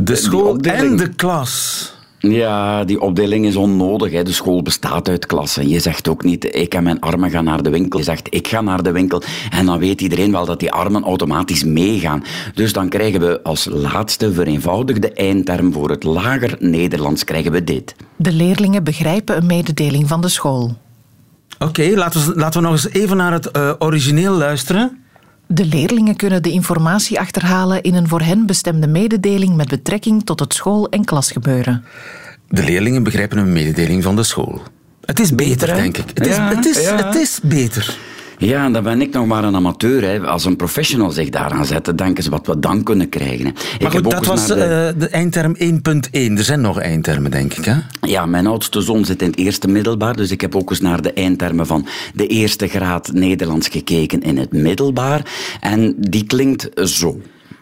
De 0.00 0.16
school 0.16 0.56
en 0.58 0.96
de 0.96 1.08
klas. 1.08 1.94
Ja, 2.18 2.84
die 2.84 3.00
opdeling 3.00 3.46
is 3.46 3.56
onnodig. 3.56 4.12
Hè. 4.12 4.22
De 4.22 4.32
school 4.32 4.62
bestaat 4.62 5.08
uit 5.08 5.26
klassen. 5.26 5.68
Je 5.68 5.78
zegt 5.78 6.08
ook 6.08 6.24
niet, 6.24 6.54
ik 6.54 6.74
en 6.74 6.82
mijn 6.82 7.00
armen 7.00 7.30
gaan 7.30 7.44
naar 7.44 7.62
de 7.62 7.70
winkel. 7.70 7.98
Je 7.98 8.04
zegt, 8.04 8.34
ik 8.34 8.48
ga 8.48 8.60
naar 8.60 8.82
de 8.82 8.92
winkel. 8.92 9.22
En 9.50 9.66
dan 9.66 9.78
weet 9.78 10.00
iedereen 10.00 10.32
wel 10.32 10.44
dat 10.44 10.60
die 10.60 10.72
armen 10.72 11.04
automatisch 11.04 11.64
meegaan. 11.64 12.24
Dus 12.54 12.72
dan 12.72 12.88
krijgen 12.88 13.20
we 13.20 13.42
als 13.42 13.64
laatste 13.64 14.32
vereenvoudigde 14.32 15.12
eindterm 15.12 15.72
voor 15.72 15.90
het 15.90 16.04
lager 16.04 16.56
Nederlands 16.58 17.24
krijgen 17.24 17.52
we 17.52 17.64
dit. 17.64 17.94
De 18.16 18.32
leerlingen 18.32 18.84
begrijpen 18.84 19.36
een 19.36 19.46
mededeling 19.46 20.08
van 20.08 20.20
de 20.20 20.28
school. 20.28 20.76
Oké, 21.58 21.92
laten, 21.94 22.26
we, 22.26 22.34
laten 22.34 22.60
we 22.60 22.66
nog 22.66 22.76
eens 22.76 22.92
even 22.92 23.16
naar 23.16 23.32
het 23.32 23.50
eh, 23.50 23.72
origineel 23.78 24.32
luisteren. 24.32 25.04
De 25.46 25.64
leerlingen 25.64 26.16
kunnen 26.16 26.42
de 26.42 26.50
informatie 26.50 27.20
achterhalen 27.20 27.82
in 27.82 27.94
een 27.94 28.08
voor 28.08 28.20
hen 28.20 28.46
bestemde 28.46 28.86
mededeling 28.86 29.56
met 29.56 29.68
betrekking 29.68 30.24
tot 30.24 30.40
het 30.40 30.54
school- 30.54 30.88
en 30.88 31.04
klasgebeuren. 31.04 31.84
De 32.48 32.64
leerlingen 32.64 33.02
begrijpen 33.02 33.38
een 33.38 33.52
mededeling 33.52 34.02
van 34.02 34.16
de 34.16 34.22
school. 34.22 34.62
Het 35.04 35.20
is 35.20 35.34
beter, 35.34 35.74
denk 35.74 35.96
ik. 35.96 36.08
Het 36.14 36.26
is, 36.26 36.36
Ja, 36.36 36.54
het, 36.54 36.64
is, 36.66 36.82
ja. 36.82 37.06
het 37.06 37.14
is 37.14 37.40
beter. 37.42 37.96
Ja, 38.38 38.64
en 38.64 38.72
dan 38.72 38.82
ben 38.82 39.00
ik 39.00 39.12
nog 39.12 39.26
maar 39.26 39.44
een 39.44 39.54
amateur. 39.54 40.02
Hè. 40.02 40.20
Als 40.26 40.44
een 40.44 40.56
professional 40.56 41.10
zich 41.10 41.28
daaraan 41.30 41.64
zet, 41.66 41.98
denken 41.98 42.22
ze 42.22 42.30
wat 42.30 42.46
we 42.46 42.58
dan 42.58 42.82
kunnen 42.82 43.08
krijgen. 43.08 43.46
Hè. 43.46 43.52
Maar 43.80 43.90
goed, 43.90 44.04
dat 44.04 44.12
eens 44.18 44.26
was 44.26 44.46
naar 44.46 44.56
de- 44.58 44.92
eh, 44.94 45.00
de 45.00 45.08
eindterm 45.08 45.54
1.1. 45.58 46.36
Er 46.36 46.44
zijn 46.44 46.60
nog 46.60 46.78
eindtermen, 46.80 47.30
denk 47.30 47.54
ik. 47.54 47.64
Hè? 47.64 47.74
Ja, 48.00 48.26
mijn 48.26 48.46
oudste 48.46 48.80
zoon 48.80 49.04
zit 49.04 49.22
in 49.22 49.30
het 49.30 49.38
eerste 49.38 49.68
middelbaar, 49.68 50.16
dus 50.16 50.30
ik 50.30 50.40
heb 50.40 50.56
ook 50.56 50.70
eens 50.70 50.80
naar 50.80 51.02
de 51.02 51.12
eindtermen 51.12 51.66
van 51.66 51.86
de 52.14 52.26
eerste 52.26 52.68
graad 52.68 53.12
Nederlands 53.12 53.68
gekeken 53.68 54.22
in 54.22 54.36
het 54.38 54.52
middelbaar. 54.52 55.30
En 55.60 55.94
die 55.98 56.24
klinkt 56.24 56.68
zo. 56.74 57.20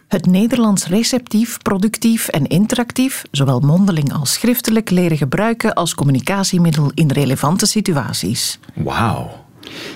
Het 0.08 0.26
Nederlands 0.26 0.86
receptief, 0.86 1.58
productief 1.62 2.28
en 2.28 2.46
interactief, 2.46 3.22
zowel 3.30 3.60
mondeling 3.60 4.12
als 4.12 4.32
schriftelijk, 4.32 4.90
leren 4.90 5.16
gebruiken 5.16 5.74
als 5.74 5.94
communicatiemiddel 5.94 6.90
in 6.94 7.10
relevante 7.10 7.66
situaties. 7.66 8.58
Wauw. 8.74 9.43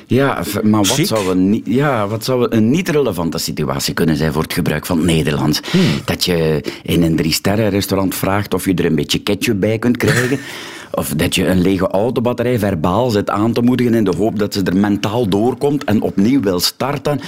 Ja, 0.07 0.43
maar 0.63 0.85
wat 0.85 1.07
zou, 1.07 1.31
een, 1.31 1.63
ja, 1.65 2.07
wat 2.07 2.25
zou 2.25 2.47
een 2.51 2.71
niet-relevante 2.71 3.39
situatie 3.39 3.95
kunnen 3.95 4.17
zijn 4.17 4.33
voor 4.33 4.43
het 4.43 4.53
gebruik 4.53 4.87
van 4.87 4.97
het 4.97 5.07
Nederlands? 5.07 5.61
Dat 6.05 6.25
je 6.25 6.65
in 6.83 7.03
een 7.03 7.17
drie-sterren-restaurant 7.17 8.15
vraagt 8.15 8.55
of 8.55 8.65
je 8.65 8.75
er 8.75 8.85
een 8.85 8.95
beetje 8.95 9.19
ketchup 9.19 9.61
bij 9.61 9.79
kunt 9.79 9.97
krijgen. 9.97 10.39
Of 10.93 11.09
dat 11.09 11.35
je 11.35 11.47
een 11.47 11.61
lege 11.61 11.87
autobatterij 11.87 12.59
verbaal 12.59 13.11
zit 13.11 13.31
aan 13.31 13.53
te 13.53 13.61
moedigen 13.61 13.95
in 13.95 14.05
de 14.05 14.17
hoop 14.17 14.39
dat 14.39 14.55
ze 14.55 14.63
er 14.63 14.77
mentaal 14.77 15.29
doorkomt 15.29 15.85
en 15.85 16.03
opnieuw 16.03 16.41
wil 16.41 16.61
starten. 16.61 17.21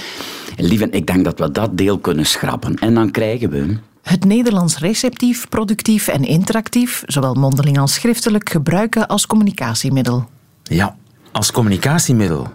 Lieve, 0.57 0.89
ik 0.89 1.07
denk 1.07 1.23
dat 1.23 1.39
we 1.39 1.51
dat 1.51 1.77
deel 1.77 1.97
kunnen 1.97 2.25
schrappen. 2.25 2.75
En 2.75 2.93
dan 2.93 3.11
krijgen 3.11 3.49
we... 3.49 3.77
Het 4.01 4.25
Nederlands 4.25 4.77
receptief, 4.79 5.49
productief 5.49 6.07
en 6.07 6.23
interactief, 6.23 7.03
zowel 7.05 7.33
mondeling 7.33 7.79
als 7.79 7.93
schriftelijk, 7.93 8.49
gebruiken 8.49 9.07
als 9.07 9.27
communicatiemiddel. 9.27 10.25
Ja, 10.63 10.95
als 11.31 11.51
communicatiemiddel. 11.51 12.47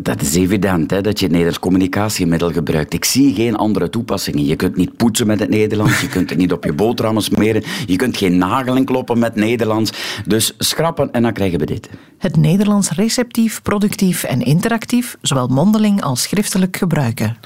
Dat 0.00 0.20
is 0.20 0.34
evident, 0.34 0.90
hè, 0.90 1.00
dat 1.00 1.18
je 1.18 1.24
het 1.24 1.32
Nederlands 1.32 1.58
communicatiemiddel 1.60 2.52
gebruikt. 2.52 2.92
Ik 2.92 3.04
zie 3.04 3.34
geen 3.34 3.56
andere 3.56 3.90
toepassingen. 3.90 4.44
Je 4.44 4.56
kunt 4.56 4.76
niet 4.76 4.96
poetsen 4.96 5.26
met 5.26 5.38
het 5.38 5.48
Nederlands, 5.48 6.00
je 6.00 6.08
kunt 6.08 6.30
het 6.30 6.38
niet 6.38 6.52
op 6.52 6.64
je 6.64 6.72
boterhammen 6.72 7.22
smeren, 7.22 7.62
je 7.86 7.96
kunt 7.96 8.16
geen 8.16 8.38
nagelen 8.38 8.84
kloppen 8.84 9.18
met 9.18 9.34
Nederlands. 9.34 9.92
Dus 10.26 10.54
schrappen 10.58 11.12
en 11.12 11.22
dan 11.22 11.32
krijgen 11.32 11.58
we 11.58 11.66
dit. 11.66 11.88
Het 12.18 12.36
Nederlands 12.36 12.90
receptief, 12.90 13.62
productief 13.62 14.22
en 14.22 14.42
interactief, 14.42 15.16
zowel 15.20 15.46
mondeling 15.46 16.02
als 16.02 16.22
schriftelijk 16.22 16.76
gebruiken. 16.76 17.36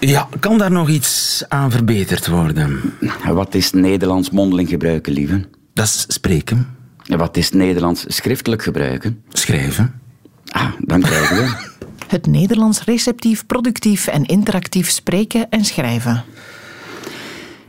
Ja, 0.00 0.28
kan 0.40 0.58
daar 0.58 0.70
nog 0.70 0.88
iets 0.88 1.44
aan 1.48 1.70
verbeterd 1.70 2.26
worden? 2.26 2.80
Wat 3.24 3.54
is 3.54 3.72
Nederlands 3.72 4.30
mondeling 4.30 4.68
gebruiken, 4.68 5.12
lieve? 5.12 5.44
Dat 5.72 5.84
is 5.84 6.04
spreken, 6.08 6.56
En 6.58 6.75
Wat 7.06 7.36
is 7.36 7.50
Nederlands 7.50 8.04
schriftelijk 8.08 8.62
gebruiken? 8.62 9.22
schrijven. 9.28 10.00
Ah, 10.46 10.72
dan 10.78 11.00
krijgen 11.00 11.36
we... 11.36 11.74
Het 12.06 12.26
Nederlands 12.26 12.84
receptief, 12.84 13.46
productief 13.46 14.06
en 14.06 14.24
interactief 14.24 14.90
spreken 14.90 15.50
en 15.50 15.64
schrijven. 15.64 16.24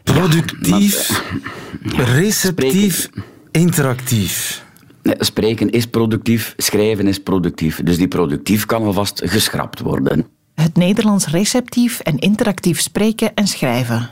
Productief, 0.04 1.24
receptief, 1.96 3.10
interactief. 3.52 4.64
Nee, 5.04 5.16
Spreken 5.20 5.70
is 5.70 5.86
productief, 5.86 6.54
schrijven 6.58 7.08
is 7.08 7.20
productief. 7.20 7.84
Dus 7.84 7.98
die 7.98 8.08
productief 8.08 8.66
kan 8.66 8.84
alvast 8.84 9.22
geschrapt 9.26 9.80
worden. 9.80 10.26
Het 10.54 10.76
Nederlands 10.76 11.28
receptief 11.28 12.00
en 12.00 12.18
interactief 12.18 12.82
spreken 12.82 13.34
en 13.34 13.48
schrijven. 13.48 14.10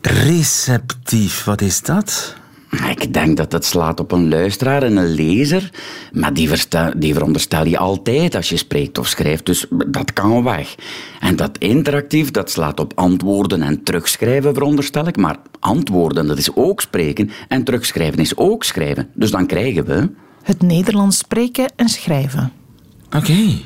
Receptief, 0.00 1.44
wat 1.44 1.60
is 1.60 1.80
dat? 1.80 2.34
Ik 2.70 3.14
denk 3.14 3.36
dat 3.36 3.52
het 3.52 3.64
slaat 3.64 4.00
op 4.00 4.12
een 4.12 4.28
luisteraar 4.28 4.82
en 4.82 4.96
een 4.96 5.14
lezer, 5.14 5.70
maar 6.12 6.34
die, 6.34 6.48
versta- 6.48 6.92
die 6.96 7.14
veronderstel 7.14 7.66
je 7.66 7.78
altijd 7.78 8.34
als 8.34 8.48
je 8.48 8.56
spreekt 8.56 8.98
of 8.98 9.06
schrijft, 9.06 9.46
dus 9.46 9.66
dat 9.86 10.12
kan 10.12 10.42
weg. 10.42 10.74
En 11.20 11.36
dat 11.36 11.58
interactief, 11.58 12.30
dat 12.30 12.50
slaat 12.50 12.80
op 12.80 12.92
antwoorden 12.94 13.62
en 13.62 13.82
terugschrijven, 13.82 14.54
veronderstel 14.54 15.06
ik, 15.06 15.16
maar 15.16 15.36
antwoorden, 15.60 16.26
dat 16.26 16.38
is 16.38 16.54
ook 16.54 16.80
spreken 16.80 17.30
en 17.48 17.64
terugschrijven 17.64 18.18
is 18.18 18.36
ook 18.36 18.64
schrijven. 18.64 19.08
Dus 19.14 19.30
dan 19.30 19.46
krijgen 19.46 19.84
we... 19.84 20.10
Het 20.42 20.62
Nederlands 20.62 21.18
spreken 21.18 21.72
en 21.76 21.88
schrijven. 21.88 22.52
Oké. 23.16 23.58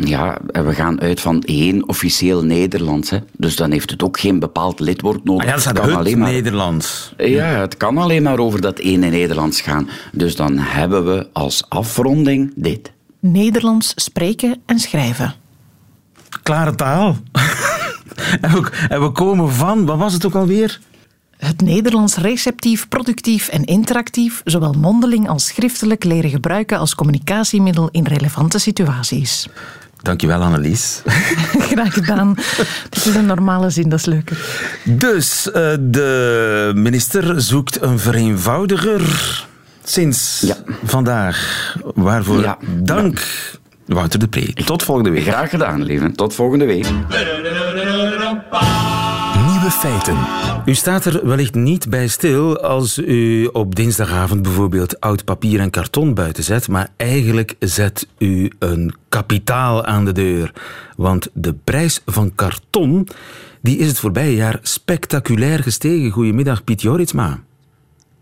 Ja, 0.00 0.38
en 0.50 0.66
we 0.66 0.74
gaan 0.74 1.00
uit 1.00 1.20
van 1.20 1.42
één 1.42 1.88
officieel 1.88 2.44
Nederlands, 2.44 3.10
hè. 3.10 3.18
dus 3.32 3.56
dan 3.56 3.70
heeft 3.70 3.90
het 3.90 4.02
ook 4.02 4.18
geen 4.20 4.38
bepaald 4.38 4.80
lidwoord 4.80 5.24
nodig. 5.24 5.42
Ah 5.42 5.48
ja, 5.48 5.54
dat 5.54 5.64
Het 5.64 5.78
kan 5.78 5.88
het 5.88 5.98
alleen 5.98 6.18
maar- 6.18 6.30
Nederlands. 6.30 7.12
Ja, 7.16 7.44
het 7.44 7.76
kan 7.76 7.98
alleen 7.98 8.22
maar 8.22 8.38
over 8.38 8.60
dat 8.60 8.78
ene 8.78 9.08
Nederlands 9.08 9.60
gaan. 9.60 9.88
Dus 10.12 10.36
dan 10.36 10.58
hebben 10.58 11.04
we 11.04 11.28
als 11.32 11.64
afronding 11.68 12.52
dit. 12.56 12.92
Nederlands 13.20 13.92
spreken 13.96 14.60
en 14.66 14.78
schrijven. 14.78 15.34
Klare 16.42 16.74
taal. 16.74 17.16
en, 18.40 18.50
we, 18.52 18.70
en 18.88 19.02
we 19.02 19.10
komen 19.12 19.52
van, 19.52 19.86
wat 19.86 19.98
was 19.98 20.12
het 20.12 20.26
ook 20.26 20.34
alweer? 20.34 20.80
Het 21.44 21.60
Nederlands 21.60 22.16
receptief, 22.16 22.88
productief 22.88 23.48
en 23.48 23.64
interactief, 23.64 24.40
zowel 24.44 24.72
mondeling 24.72 25.28
als 25.28 25.46
schriftelijk, 25.46 26.04
leren 26.04 26.30
gebruiken 26.30 26.78
als 26.78 26.94
communicatiemiddel 26.94 27.88
in 27.92 28.04
relevante 28.04 28.58
situaties. 28.58 29.48
Dankjewel, 30.02 30.42
Annelies. 30.42 31.02
Graag 31.70 31.92
gedaan. 31.94 32.34
Dit 32.90 33.06
is 33.06 33.14
een 33.14 33.26
normale 33.26 33.70
zin, 33.70 33.88
dat 33.88 33.98
is 33.98 34.04
leuker. 34.04 34.38
Dus 34.84 35.50
eh, 35.50 35.72
de 35.80 36.72
minister 36.74 37.40
zoekt 37.42 37.82
een 37.82 37.98
vereenvoudiger 37.98 39.02
sinds 39.84 40.40
Ja. 40.46 40.56
vandaag. 40.84 41.76
Waarvoor 41.94 42.40
Ja. 42.40 42.58
dank, 42.82 43.22
Wouter 43.86 44.18
de 44.18 44.28
Pre. 44.28 44.52
Tot 44.52 44.82
volgende 44.82 45.10
week. 45.10 45.22
Graag 45.22 45.50
gedaan, 45.50 45.82
lieve. 45.82 46.12
Tot 46.12 46.34
volgende 46.34 46.64
week. 46.64 46.86
Nieuwe 49.64 49.78
feiten. 49.78 50.16
U 50.64 50.74
staat 50.74 51.04
er 51.04 51.26
wellicht 51.26 51.54
niet 51.54 51.90
bij 51.90 52.08
stil 52.08 52.58
als 52.58 52.98
u 52.98 53.44
op 53.52 53.74
dinsdagavond 53.74 54.42
bijvoorbeeld 54.42 55.00
oud 55.00 55.24
papier 55.24 55.60
en 55.60 55.70
karton 55.70 56.14
buiten 56.14 56.44
zet, 56.44 56.68
maar 56.68 56.88
eigenlijk 56.96 57.54
zet 57.58 58.08
u 58.18 58.52
een 58.58 58.94
kapitaal 59.08 59.84
aan 59.84 60.04
de 60.04 60.12
deur. 60.12 60.52
Want 60.96 61.28
de 61.32 61.54
prijs 61.64 62.00
van 62.06 62.34
karton 62.34 63.08
die 63.62 63.78
is 63.78 63.86
het 63.86 63.98
voorbije 63.98 64.34
jaar 64.34 64.58
spectaculair 64.62 65.62
gestegen. 65.62 66.10
Goedemiddag, 66.10 66.64
Piet 66.64 66.82
Joritsma. 66.82 67.40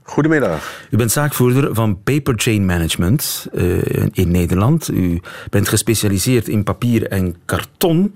Goedemiddag. 0.02 0.86
U 0.90 0.96
bent 0.96 1.12
zaakvoerder 1.12 1.74
van 1.74 2.02
Paper 2.02 2.34
Chain 2.36 2.66
Management 2.66 3.46
uh, 3.52 3.82
in 4.12 4.30
Nederland. 4.30 4.88
U 4.88 5.20
bent 5.50 5.68
gespecialiseerd 5.68 6.48
in 6.48 6.62
papier 6.62 7.06
en 7.06 7.36
karton. 7.44 8.14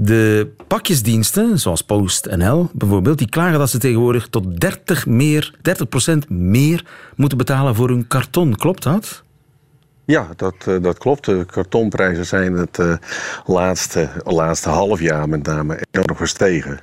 De 0.00 0.50
pakjesdiensten, 0.66 1.58
zoals 1.58 1.82
PostNL 1.82 2.70
bijvoorbeeld, 2.72 3.18
die 3.18 3.28
klagen 3.28 3.58
dat 3.58 3.70
ze 3.70 3.78
tegenwoordig 3.78 4.28
tot 4.28 4.60
30, 4.60 5.06
meer, 5.06 5.54
30% 5.56 6.28
meer 6.28 6.84
moeten 7.16 7.38
betalen 7.38 7.74
voor 7.74 7.88
hun 7.88 8.06
karton. 8.06 8.56
Klopt 8.56 8.82
dat? 8.82 9.22
Ja, 10.04 10.28
dat, 10.36 10.54
uh, 10.68 10.82
dat 10.82 10.98
klopt. 10.98 11.24
De 11.24 11.44
kartonprijzen 11.44 12.26
zijn 12.26 12.52
het 12.52 12.78
uh, 12.78 12.96
laatste, 13.46 14.08
laatste 14.24 14.68
half 14.68 15.00
jaar 15.00 15.28
met 15.28 15.46
name 15.46 15.82
enorm 15.90 16.16
gestegen. 16.16 16.80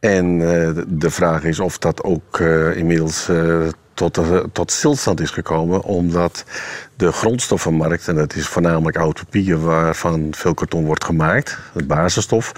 En 0.00 0.40
uh, 0.40 0.70
de 0.86 1.10
vraag 1.10 1.44
is 1.44 1.60
of 1.60 1.78
dat 1.78 2.02
ook 2.02 2.38
inmiddels 2.74 3.28
tot, 3.94 4.20
tot 4.52 4.70
stilstand 4.70 5.20
is 5.20 5.30
gekomen, 5.30 5.82
omdat 5.82 6.44
de 6.96 7.12
grondstoffenmarkt, 7.12 8.08
en 8.08 8.14
dat 8.14 8.34
is 8.34 8.46
voornamelijk 8.46 8.96
oud 8.96 9.14
papier 9.14 9.60
waarvan 9.60 10.28
veel 10.30 10.54
karton 10.54 10.84
wordt 10.84 11.04
gemaakt, 11.04 11.58
de 11.74 11.84
basisstof, 11.84 12.52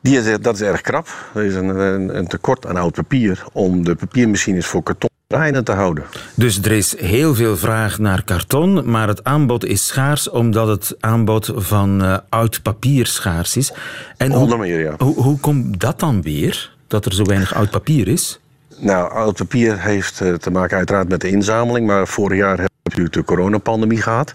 die 0.00 0.18
is, 0.18 0.38
dat 0.40 0.54
is 0.54 0.60
erg 0.60 0.80
krap. 0.80 1.08
Er 1.34 1.44
is 1.44 1.54
een, 1.54 1.68
een, 1.68 2.16
een 2.16 2.26
tekort 2.26 2.66
aan 2.66 2.76
oud 2.76 2.94
papier 2.94 3.44
om 3.52 3.84
de 3.84 3.94
papiermachines 3.94 4.66
voor 4.66 4.82
karton 4.82 5.10
draaiende 5.32 5.62
te 5.62 5.72
houden. 5.72 6.04
Dus 6.34 6.58
er 6.58 6.72
is 6.72 6.98
heel 6.98 7.34
veel 7.34 7.56
vraag 7.56 7.98
naar 7.98 8.24
karton, 8.24 8.90
maar 8.90 9.08
het 9.08 9.24
aanbod 9.24 9.64
is 9.64 9.86
schaars 9.86 10.30
omdat 10.30 10.68
het 10.68 10.96
aanbod 11.00 11.52
van 11.54 12.02
uh, 12.02 12.18
oud 12.28 12.62
papier 12.62 13.06
schaars 13.06 13.56
is. 13.56 13.72
En 14.16 14.32
Onder 14.32 14.58
meer, 14.58 14.80
ja. 14.80 14.94
Hoe, 14.98 15.14
hoe 15.14 15.38
komt 15.38 15.80
dat 15.80 16.00
dan 16.00 16.22
weer, 16.22 16.76
dat 16.86 17.04
er 17.04 17.12
zo 17.12 17.24
weinig 17.24 17.54
oud 17.54 17.70
papier 17.70 18.08
is? 18.08 18.40
Nou, 18.76 19.12
oud 19.12 19.36
papier 19.36 19.80
heeft 19.80 20.20
eh, 20.20 20.34
te 20.34 20.50
maken 20.50 20.76
uiteraard 20.76 21.08
met 21.08 21.20
de 21.20 21.28
inzameling. 21.28 21.86
Maar 21.86 22.06
vorig 22.06 22.38
jaar 22.38 22.48
hebben 22.48 22.76
we 22.82 22.88
natuurlijk 22.88 23.14
de 23.14 23.24
coronapandemie 23.24 24.02
gehad. 24.02 24.34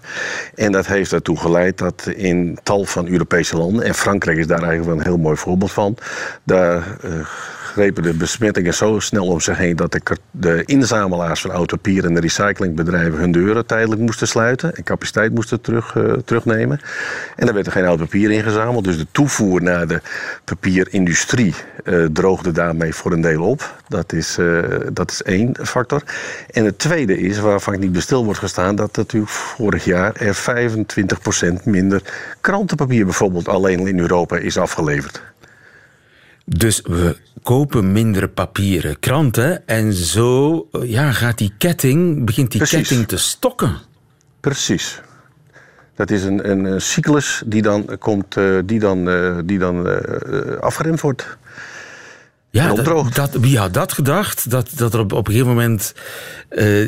En 0.54 0.72
dat 0.72 0.86
heeft 0.86 1.12
ertoe 1.12 1.38
geleid 1.38 1.78
dat 1.78 2.06
in 2.06 2.58
tal 2.62 2.84
van 2.84 3.08
Europese 3.08 3.56
landen... 3.56 3.84
en 3.84 3.94
Frankrijk 3.94 4.38
is 4.38 4.46
daar 4.46 4.62
eigenlijk 4.62 4.88
wel 4.88 4.98
een 4.98 5.12
heel 5.12 5.24
mooi 5.24 5.36
voorbeeld 5.36 5.72
van... 5.72 5.96
daar 6.44 6.96
uh, 7.04 7.26
grepen 7.78 8.02
de 8.02 8.14
besmettingen 8.14 8.74
zo 8.74 8.98
snel 8.98 9.26
om 9.26 9.40
zich 9.40 9.56
heen... 9.56 9.76
dat 9.76 9.98
de, 10.30 10.62
inzamelaars 10.64 11.40
van 11.40 11.50
oud 11.50 11.66
papier 11.66 12.04
en 12.04 12.14
de 12.14 12.20
recyclingbedrijven... 12.20 13.18
hun 13.18 13.32
deuren 13.32 13.66
tijdelijk 13.66 14.00
moesten 14.00 14.28
sluiten 14.28 14.74
en 14.76 14.82
capaciteit 14.82 15.34
moesten 15.34 15.60
terug, 15.60 15.94
uh, 15.94 16.12
terugnemen. 16.12 16.80
En 17.36 17.44
daar 17.44 17.54
werd 17.54 17.66
er 17.66 17.72
geen 17.72 17.84
oud 17.84 17.98
papier 17.98 18.30
ingezameld. 18.30 18.84
Dus 18.84 18.98
de 18.98 19.06
toevoer 19.12 19.62
naar 19.62 19.86
de 19.86 20.00
papierindustrie 20.44 21.54
uh, 21.84 22.04
droogde 22.04 22.52
daarmee 22.52 22.94
voor 22.94 23.12
een 23.12 23.20
deel 23.20 23.42
op. 23.42 23.74
Dat 23.88 24.12
is, 24.12 24.38
uh, 24.38 24.62
dat 24.92 25.10
is 25.10 25.22
één 25.22 25.56
factor. 25.62 26.02
En 26.50 26.64
het 26.64 26.78
tweede 26.78 27.18
is, 27.18 27.38
waarvan 27.38 27.78
niet 27.78 27.92
bestil 27.92 28.24
wordt 28.24 28.40
gestaan... 28.40 28.76
dat 28.76 28.96
natuurlijk 28.96 29.32
vorig 29.32 29.84
jaar 29.84 30.16
er 30.16 30.36
25% 31.60 31.64
minder 31.64 32.02
krantenpapier 32.40 33.04
bijvoorbeeld... 33.04 33.48
alleen 33.48 33.86
in 33.86 33.98
Europa 33.98 34.36
is 34.36 34.58
afgeleverd. 34.58 35.22
Dus 36.56 36.80
we 36.84 37.16
kopen 37.42 37.92
minder 37.92 38.28
papieren 38.28 38.98
kranten 38.98 39.66
en 39.66 39.92
zo 39.92 40.68
ja, 40.82 41.12
gaat 41.12 41.38
die 41.38 41.52
ketting, 41.58 42.24
begint 42.24 42.50
die 42.50 42.60
Precies. 42.60 42.78
ketting 42.78 43.08
te 43.08 43.16
stokken. 43.16 43.76
Precies. 44.40 45.00
Dat 45.94 46.10
is 46.10 46.24
een, 46.24 46.50
een, 46.50 46.64
een 46.64 46.80
cyclus 46.80 47.42
die 47.46 47.62
dan, 47.62 47.98
komt, 47.98 48.36
uh, 48.36 48.58
die 48.64 48.78
dan, 48.78 49.08
uh, 49.08 49.38
die 49.44 49.58
dan 49.58 49.86
uh, 49.86 49.96
afgeremd 50.60 51.00
wordt. 51.00 51.36
Ja, 52.50 52.74
dat, 52.74 53.14
dat, 53.14 53.34
wie 53.34 53.58
had 53.58 53.74
dat 53.74 53.92
gedacht? 53.92 54.50
Dat, 54.50 54.70
dat 54.74 54.94
er 54.94 55.00
op, 55.00 55.12
op 55.12 55.26
een 55.26 55.32
gegeven 55.32 55.54
moment 55.54 55.94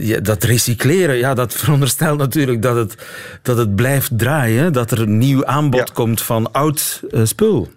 ja, 0.00 0.20
dat 0.20 0.42
recycleren, 0.42 1.16
ja, 1.16 1.34
dat 1.34 1.54
veronderstelt 1.60 2.18
natuurlijk 2.18 2.62
dat 2.62 2.76
het, 2.76 2.94
dat 3.42 3.56
het 3.56 3.74
blijft 3.74 4.18
draaien, 4.18 4.72
dat 4.72 4.90
er 4.90 5.00
een 5.00 5.18
nieuw 5.18 5.44
aanbod 5.46 5.88
ja. 5.88 5.94
komt 5.94 6.22
van 6.22 6.52
oud 6.52 7.02
spul. 7.24 7.68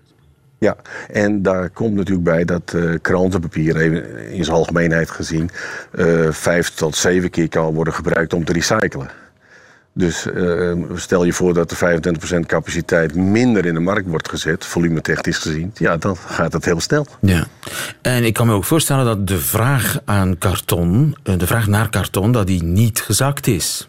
Ja, 0.64 0.76
en 1.12 1.42
daar 1.42 1.70
komt 1.70 1.96
natuurlijk 1.96 2.24
bij 2.24 2.46
dat 2.46 2.74
uh, 2.76 2.94
krantenpapier 3.02 3.78
even 3.78 4.32
in 4.32 4.44
zijn 4.44 4.58
algemeenheid 4.58 5.12
gezien 5.12 5.50
uh, 5.96 6.32
vijf 6.32 6.70
tot 6.70 6.96
zeven 6.96 7.30
keer 7.30 7.50
kan 7.50 7.74
worden 7.74 7.94
gebruikt 7.94 8.34
om 8.34 8.46
te 8.46 8.54
recyclen. 8.54 9.10
Dus 9.94 10.28
uh, 10.28 10.74
stel 10.96 11.24
je 11.24 11.34
voor 11.34 11.54
dat 11.54 11.72
er 11.72 12.02
25% 12.36 12.40
capaciteit 12.46 13.16
minder 13.16 13.66
in 13.66 13.74
de 13.74 13.80
markt 13.80 14.08
wordt 14.08 14.30
gezet, 14.30 14.66
volumetechnisch 14.66 15.38
gezien, 15.38 15.72
ja, 15.74 15.98
dan 15.98 16.18
gaat 16.18 16.54
het 16.54 16.66
heel 16.66 16.80
snel. 16.80 17.06
Ja, 17.22 17.46
en 18.02 18.24
ik 18.24 18.34
kan 18.34 18.48
me 18.48 18.54
ook 18.54 18.64
voorstellen 18.64 19.06
dat 19.06 19.28
de 19.28 19.40
vraag 19.40 20.00
aan 20.06 20.38
karton, 20.38 21.16
de 21.24 21.48
vraag 21.48 21.68
naar 21.68 21.90
karton, 21.90 22.32
dat 22.32 22.48
die 22.48 22.64
niet 22.64 23.02
gezakt 23.02 23.48
is. 23.48 23.88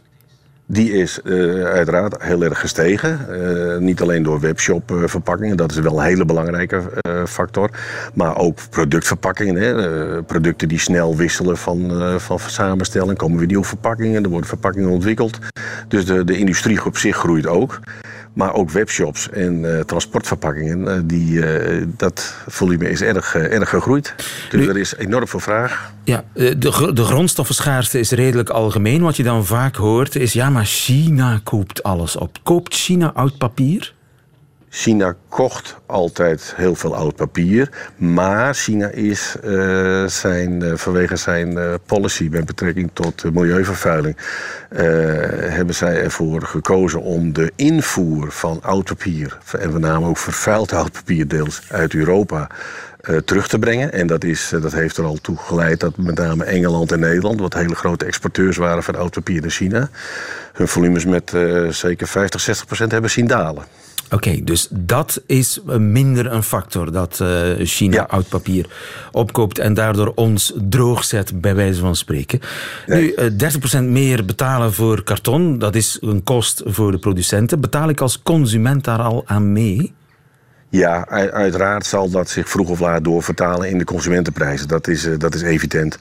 Die 0.67 0.93
is 0.93 1.21
uh, 1.25 1.65
uiteraard 1.65 2.23
heel 2.23 2.43
erg 2.43 2.61
gestegen. 2.61 3.27
Uh, 3.31 3.77
niet 3.77 4.01
alleen 4.01 4.23
door 4.23 4.41
webshop-verpakkingen, 4.41 5.57
dat 5.57 5.71
is 5.71 5.79
wel 5.79 5.99
een 5.99 6.05
hele 6.05 6.25
belangrijke 6.25 6.83
uh, 7.09 7.25
factor. 7.25 7.71
Maar 8.15 8.37
ook 8.37 8.59
productverpakkingen. 8.71 9.57
Hè. 9.57 10.23
producten 10.23 10.69
die 10.69 10.79
snel 10.79 11.17
wisselen 11.17 11.57
van, 11.57 11.93
van 12.21 12.39
samenstelling. 12.39 13.19
komen 13.19 13.39
weer 13.39 13.47
nieuwe 13.47 13.65
verpakkingen, 13.65 14.23
er 14.23 14.31
worden 14.31 14.49
verpakkingen 14.49 14.89
ontwikkeld. 14.89 15.39
Dus 15.89 16.07
de, 16.07 16.25
de 16.25 16.39
industrie 16.39 16.85
op 16.85 16.97
zich 16.97 17.17
groeit 17.17 17.47
ook. 17.47 17.81
Maar 18.35 18.55
ook 18.55 18.71
webshops 18.71 19.31
en 19.31 19.63
uh, 19.63 19.81
transportverpakkingen, 19.81 20.81
uh, 20.81 20.99
die, 21.05 21.33
uh, 21.33 21.87
dat 21.97 22.35
volume 22.47 22.91
is 22.91 23.03
erg, 23.03 23.35
erg 23.35 23.69
gegroeid. 23.69 24.15
Dus 24.51 24.61
nu, 24.61 24.69
er 24.69 24.77
is 24.77 24.97
enorm 24.97 25.29
veel 25.29 25.41
vraag. 25.41 25.93
Ja, 26.05 26.25
de, 26.33 26.55
de 26.95 27.05
grondstoffenschaarste 27.05 27.99
is 27.99 28.11
redelijk 28.11 28.49
algemeen. 28.49 29.03
Wat 29.03 29.17
je 29.17 29.23
dan 29.23 29.47
vaak 29.47 29.77
hoort 29.77 30.17
is, 30.17 30.33
ja, 30.33 30.51
maar 30.51 30.65
China 30.65 31.41
koopt 31.45 31.83
alles 31.83 32.17
op. 32.17 32.39
Koopt 32.43 32.75
China 32.75 33.13
oud 33.15 33.39
papier? 33.39 33.94
China 34.77 35.15
kocht 35.29 35.77
altijd 35.87 36.53
heel 36.57 36.75
veel 36.75 36.95
oud 36.95 37.17
papier. 37.17 37.69
Maar 37.97 38.55
China 38.55 38.89
is 38.89 39.37
uh, 39.45 40.07
zijn, 40.07 40.63
uh, 40.63 40.73
vanwege 40.75 41.17
zijn 41.17 41.51
uh, 41.53 41.75
policy 41.87 42.29
met 42.31 42.45
betrekking 42.45 42.91
tot 42.93 43.25
milieuvervuiling. 43.33 44.17
hebben 45.49 45.75
zij 45.75 46.03
ervoor 46.03 46.43
gekozen 46.43 47.01
om 47.01 47.33
de 47.33 47.53
invoer 47.57 48.33
van 48.33 48.59
oud 48.63 48.85
papier. 48.85 49.39
en 49.59 49.81
name 49.81 50.07
ook 50.07 50.19
vervuild 50.19 50.73
oud 50.73 50.93
papier 50.93 51.29
deels 51.29 51.63
uit 51.69 51.95
Europa. 51.95 52.49
terug 53.25 53.49
te 53.49 53.59
brengen. 53.59 53.93
En 53.93 54.07
dat, 54.07 54.25
is, 54.25 54.53
dat 54.61 54.73
heeft 54.73 54.97
er 54.97 55.05
al 55.05 55.19
toe 55.21 55.37
geleid 55.37 55.81
dat 55.81 55.97
met 55.97 56.19
name 56.19 56.45
Engeland 56.45 56.93
en 56.93 57.01
Nederland, 57.01 57.41
wat 57.41 57.55
hele 57.55 57.75
grote 57.75 58.05
exporteurs 58.05 58.57
waren 58.57 58.83
van 58.83 58.97
oud 58.97 59.11
papier 59.11 59.41
naar 59.41 59.51
China, 59.51 59.89
hun 60.53 60.69
volumes 60.69 61.05
met 61.05 61.33
zeker 61.71 62.07
50, 62.07 62.41
60 62.41 62.67
procent 62.67 62.93
hebben 62.93 63.11
zien 63.11 63.27
dalen. 63.27 63.65
Oké, 64.15 64.29
okay, 64.29 64.45
dus 64.45 64.69
dat 64.71 65.23
is 65.27 65.61
minder 65.79 66.33
een 66.33 66.43
factor 66.43 66.93
dat 66.93 67.19
uh, 67.23 67.29
China 67.59 67.95
ja. 67.95 68.03
oud 68.03 68.29
papier 68.29 68.67
opkoopt 69.13 69.59
en 69.59 69.75
daardoor 69.75 70.13
ons 70.15 70.53
droog 70.69 71.05
zet, 71.05 71.41
bij 71.41 71.55
wijze 71.55 71.81
van 71.81 71.97
spreken. 71.97 72.41
Nu, 72.87 73.15
uh, 73.17 73.81
30% 73.81 73.83
meer 73.83 74.25
betalen 74.25 74.73
voor 74.73 75.03
karton, 75.03 75.59
dat 75.59 75.75
is 75.75 75.99
een 76.01 76.23
kost 76.23 76.63
voor 76.65 76.91
de 76.91 76.99
producenten. 76.99 77.61
Betaal 77.61 77.89
ik 77.89 78.01
als 78.01 78.23
consument 78.23 78.85
daar 78.85 79.03
al 79.03 79.23
aan 79.27 79.53
mee? 79.53 79.93
Ja, 80.75 81.07
uiteraard 81.33 81.87
zal 81.87 82.11
dat 82.11 82.29
zich 82.29 82.49
vroeg 82.49 82.69
of 82.69 82.81
laat 82.81 83.05
doorvertalen 83.05 83.69
in 83.69 83.79
de 83.79 83.85
consumentenprijzen. 83.85 84.69
Dat 84.69 84.89
is, 84.89 85.07
uh, 85.07 85.19
dat 85.19 85.35
is 85.35 85.43
evident. 85.43 85.99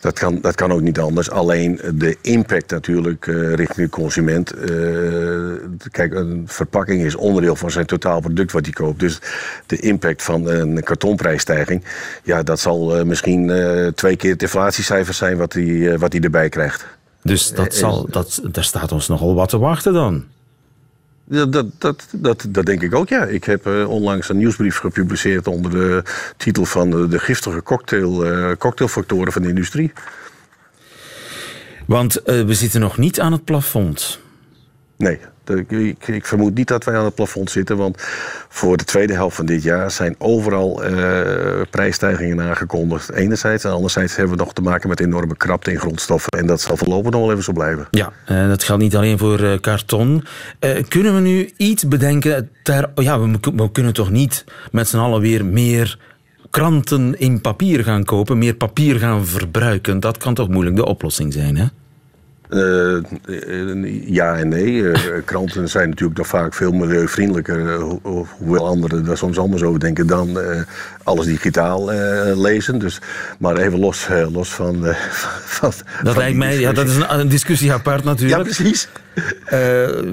Dat 0.00 0.18
kan, 0.18 0.38
dat 0.40 0.54
kan 0.54 0.72
ook 0.72 0.80
niet 0.80 0.98
anders. 0.98 1.30
Alleen 1.30 1.80
de 1.94 2.16
impact 2.20 2.70
natuurlijk 2.70 3.26
uh, 3.26 3.54
richting 3.54 3.86
de 3.86 3.88
consument. 3.88 4.54
Uh, 4.70 5.52
kijk, 5.90 6.14
een 6.14 6.44
verpakking 6.46 7.02
is 7.02 7.14
onderdeel 7.14 7.56
van 7.56 7.70
zijn 7.70 7.86
totaal 7.86 8.20
product 8.20 8.52
wat 8.52 8.64
hij 8.64 8.72
koopt. 8.72 9.00
Dus 9.00 9.20
de 9.66 9.78
impact 9.78 10.22
van 10.22 10.48
een 10.48 10.82
kartonprijsstijging... 10.82 11.84
ja, 12.22 12.42
dat 12.42 12.60
zal 12.60 13.04
misschien 13.04 13.52
twee 13.94 14.16
keer 14.16 14.32
het 14.32 14.42
inflatiecijfer 14.42 15.14
zijn 15.14 15.36
wat 15.36 15.52
hij, 15.52 15.98
wat 15.98 16.12
hij 16.12 16.22
erbij 16.22 16.48
krijgt. 16.48 16.86
Dus 17.22 17.52
dat 17.52 17.74
zal, 17.74 18.06
dat, 18.10 18.40
daar 18.42 18.64
staat 18.64 18.92
ons 18.92 19.08
nogal 19.08 19.34
wat 19.34 19.48
te 19.48 19.58
wachten 19.58 19.92
dan? 19.92 20.24
Dat, 21.28 21.52
dat, 21.52 21.66
dat, 21.78 22.08
dat, 22.12 22.46
dat 22.48 22.66
denk 22.66 22.82
ik 22.82 22.94
ook, 22.94 23.08
ja. 23.08 23.24
Ik 23.24 23.44
heb 23.44 23.66
uh, 23.66 23.88
onlangs 23.88 24.28
een 24.28 24.36
nieuwsbrief 24.36 24.78
gepubliceerd 24.78 25.46
onder 25.46 25.70
de 25.70 26.02
titel 26.36 26.64
van 26.64 26.90
de, 26.90 27.08
de 27.08 27.18
giftige 27.18 27.62
cocktail, 27.62 28.26
uh, 28.26 28.52
cocktailfactoren 28.58 29.32
van 29.32 29.42
de 29.42 29.48
industrie. 29.48 29.92
Want 31.86 32.18
uh, 32.18 32.44
we 32.44 32.54
zitten 32.54 32.80
nog 32.80 32.98
niet 32.98 33.20
aan 33.20 33.32
het 33.32 33.44
plafond. 33.44 34.20
Nee, 34.96 35.18
Ik, 35.50 36.06
ik, 36.06 36.26
vermoed 36.26 36.54
niet 36.54 36.68
dat 36.68 36.84
wij 36.84 36.96
aan 36.96 37.04
het 37.04 37.14
plafond 37.14 37.50
zitten, 37.50 37.76
want 37.76 37.96
voor 38.48 38.76
de 38.76 38.84
tweede 38.84 39.12
helft 39.12 39.36
van 39.36 39.46
dit 39.46 39.62
jaar 39.62 39.90
zijn 39.90 40.14
overal 40.18 40.84
uh, 40.84 41.20
prijsstijgingen 41.70 42.40
aangekondigd. 42.40 43.12
Enerzijds 43.12 43.64
en 43.64 43.70
anderzijds 43.70 44.16
hebben 44.16 44.36
we 44.36 44.42
nog 44.42 44.52
te 44.52 44.62
maken 44.62 44.88
met 44.88 45.00
enorme 45.00 45.36
krapte 45.36 45.72
in 45.72 45.78
grondstoffen. 45.78 46.38
En 46.38 46.46
dat 46.46 46.60
zal 46.60 46.76
voorlopig 46.76 47.10
nog 47.10 47.20
wel 47.20 47.30
even 47.30 47.44
zo 47.44 47.52
blijven. 47.52 47.86
Ja, 47.90 48.12
uh, 48.30 48.48
dat 48.48 48.64
geldt 48.64 48.82
niet 48.82 48.96
alleen 48.96 49.18
voor 49.18 49.40
uh, 49.40 49.60
karton. 49.60 50.24
kunnen 50.88 51.14
we 51.14 51.20
nu 51.20 51.50
iets 51.56 51.88
bedenken? 51.88 52.50
Ter, 52.62 52.90
ja, 52.94 53.20
we, 53.20 53.38
we 53.54 53.70
kunnen 53.72 53.92
toch 53.92 54.10
niet 54.10 54.44
met 54.70 54.88
z'n 54.88 54.96
allen 54.96 55.20
weer 55.20 55.44
meer 55.44 55.98
kranten 56.50 57.18
in 57.18 57.40
papier 57.40 57.84
gaan 57.84 58.04
kopen, 58.04 58.38
meer 58.38 58.54
papier 58.54 58.98
gaan 58.98 59.26
verbruiken. 59.26 60.00
Dat 60.00 60.18
kan 60.18 60.34
toch 60.34 60.48
moeilijk 60.48 60.76
de 60.76 60.84
oplossing 60.84 61.32
zijn, 61.32 61.56
hè? 61.56 61.66
Uh, 62.50 63.02
ja 64.06 64.36
en 64.36 64.48
nee. 64.48 64.72
Uh, 64.72 64.94
kranten 65.24 65.68
zijn 65.68 65.88
natuurlijk 65.88 66.18
nog 66.18 66.26
vaak 66.26 66.54
veel 66.54 66.72
milieuvriendelijker, 66.72 67.80
hoewel 68.38 68.66
anderen 68.66 69.04
daar 69.04 69.16
soms 69.16 69.38
anders 69.38 69.62
over 69.62 69.80
denken, 69.80 70.06
dan 70.06 70.38
alles 71.02 71.26
digitaal 71.26 71.90
lezen. 72.34 72.78
Dus, 72.78 73.00
maar 73.38 73.56
even 73.56 73.78
los, 73.78 74.08
los 74.32 74.48
van, 74.58 74.94
van. 75.44 75.72
Dat 76.02 76.16
lijkt 76.16 76.36
mij, 76.36 76.60
ja, 76.60 76.72
dat 76.72 76.86
is 76.86 76.96
een, 76.96 77.18
een, 77.18 77.28
discussie 77.28 77.72
apart 77.72 78.04
natuurlijk. 78.04 78.38
Ja, 78.38 78.54
precies. 78.54 78.88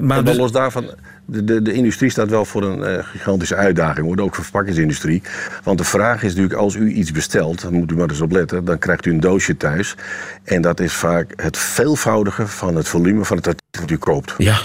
maar 0.00 0.24
dus... 0.24 0.36
los 0.36 0.52
daarvan 0.52 0.90
de, 1.26 1.44
de, 1.44 1.62
de, 1.62 1.72
industrie 1.72 2.10
staat 2.10 2.30
wel 2.30 2.44
voor 2.44 2.62
een 2.62 2.78
uh, 2.78 3.04
gigantische 3.04 3.54
uitdaging, 3.54 4.06
hoor. 4.06 4.18
ook 4.18 4.34
voor 4.34 4.36
de 4.36 4.42
verpakkingsindustrie. 4.42 5.22
Want 5.62 5.78
de 5.78 5.84
vraag 5.84 6.22
is 6.22 6.28
natuurlijk, 6.28 6.60
als 6.60 6.74
u 6.74 6.90
iets 6.90 7.12
bestelt, 7.12 7.62
dan 7.62 7.72
moet 7.72 7.90
u 7.90 7.96
maar 7.96 8.08
eens 8.08 8.20
op 8.20 8.32
letten, 8.32 8.64
dan 8.64 8.78
krijgt 8.78 9.06
u 9.06 9.10
een 9.10 9.20
doosje 9.20 9.56
thuis. 9.56 9.96
En 10.44 10.62
dat 10.62 10.80
is 10.80 10.92
vaak 10.92 11.32
het 11.36 11.58
veelvoudige 11.58 12.46
van 12.46 12.76
het 12.76 12.88
volume 12.88 13.24
van 13.24 13.36
het 13.36 13.46
artikel 13.46 13.80
dat 13.80 13.90
u 13.90 13.96
koopt. 13.96 14.34
Ja. 14.38 14.58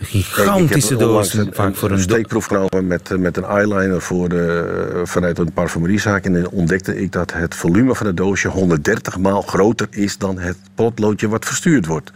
Een 0.00 0.06
gigantische 0.06 0.96
doos. 0.96 1.34
Een, 1.34 1.50
vaak 1.52 1.76
voor 1.76 1.90
een, 1.90 1.96
een 1.96 2.02
steekproef 2.02 2.44
genomen 2.44 2.86
met, 2.86 3.18
met 3.18 3.36
een 3.36 3.44
eyeliner 3.44 4.00
voor 4.00 4.28
de, 4.28 5.02
vanuit 5.04 5.38
een 5.38 5.52
parfumeriezaak. 5.52 6.24
En 6.24 6.32
dan 6.32 6.48
ontdekte 6.48 7.00
ik 7.00 7.12
dat 7.12 7.32
het 7.32 7.54
volume 7.54 7.94
van 7.94 8.06
het 8.06 8.16
doosje 8.16 8.48
130 8.48 9.18
maal 9.18 9.42
groter 9.42 9.86
is 9.90 10.18
dan 10.18 10.38
het 10.38 10.56
potloodje 10.74 11.28
wat 11.28 11.44
verstuurd 11.44 11.86
wordt. 11.86 12.12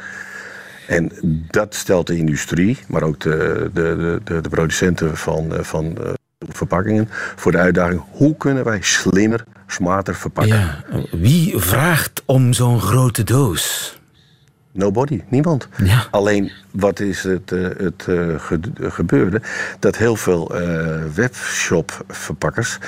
En 0.87 1.13
dat 1.51 1.75
stelt 1.75 2.07
de 2.07 2.17
industrie, 2.17 2.79
maar 2.89 3.03
ook 3.03 3.21
de, 3.21 3.71
de, 3.73 4.21
de, 4.25 4.41
de 4.41 4.49
producenten 4.49 5.17
van, 5.17 5.55
eh, 5.55 5.63
van 5.63 5.99
eh, 5.99 6.13
verpakkingen 6.49 7.09
voor 7.37 7.53
de 7.53 7.59
uitdaging: 7.59 8.03
hoe 8.11 8.37
kunnen 8.37 8.65
wij 8.65 8.79
slimmer, 8.83 9.45
smarter 9.67 10.15
verpakken? 10.15 10.85
Wie 11.11 11.59
vraagt 11.59 12.23
om 12.25 12.53
zo'n 12.53 12.81
grote 12.81 13.25
doos? 13.25 13.99
Nobody, 14.77 15.21
niemand. 15.29 15.69
Ja. 15.85 16.05
Alleen 16.11 16.53
wat 16.71 17.01
is 17.01 17.23
het, 17.23 17.51
uh, 17.53 17.69
het 17.77 18.07
uh, 18.09 18.35
gebeurde? 18.93 19.41
Dat 19.79 19.97
heel 19.97 20.17
veel 20.17 20.61
uh, 20.61 20.87
webshop-verpakkers 21.15 22.79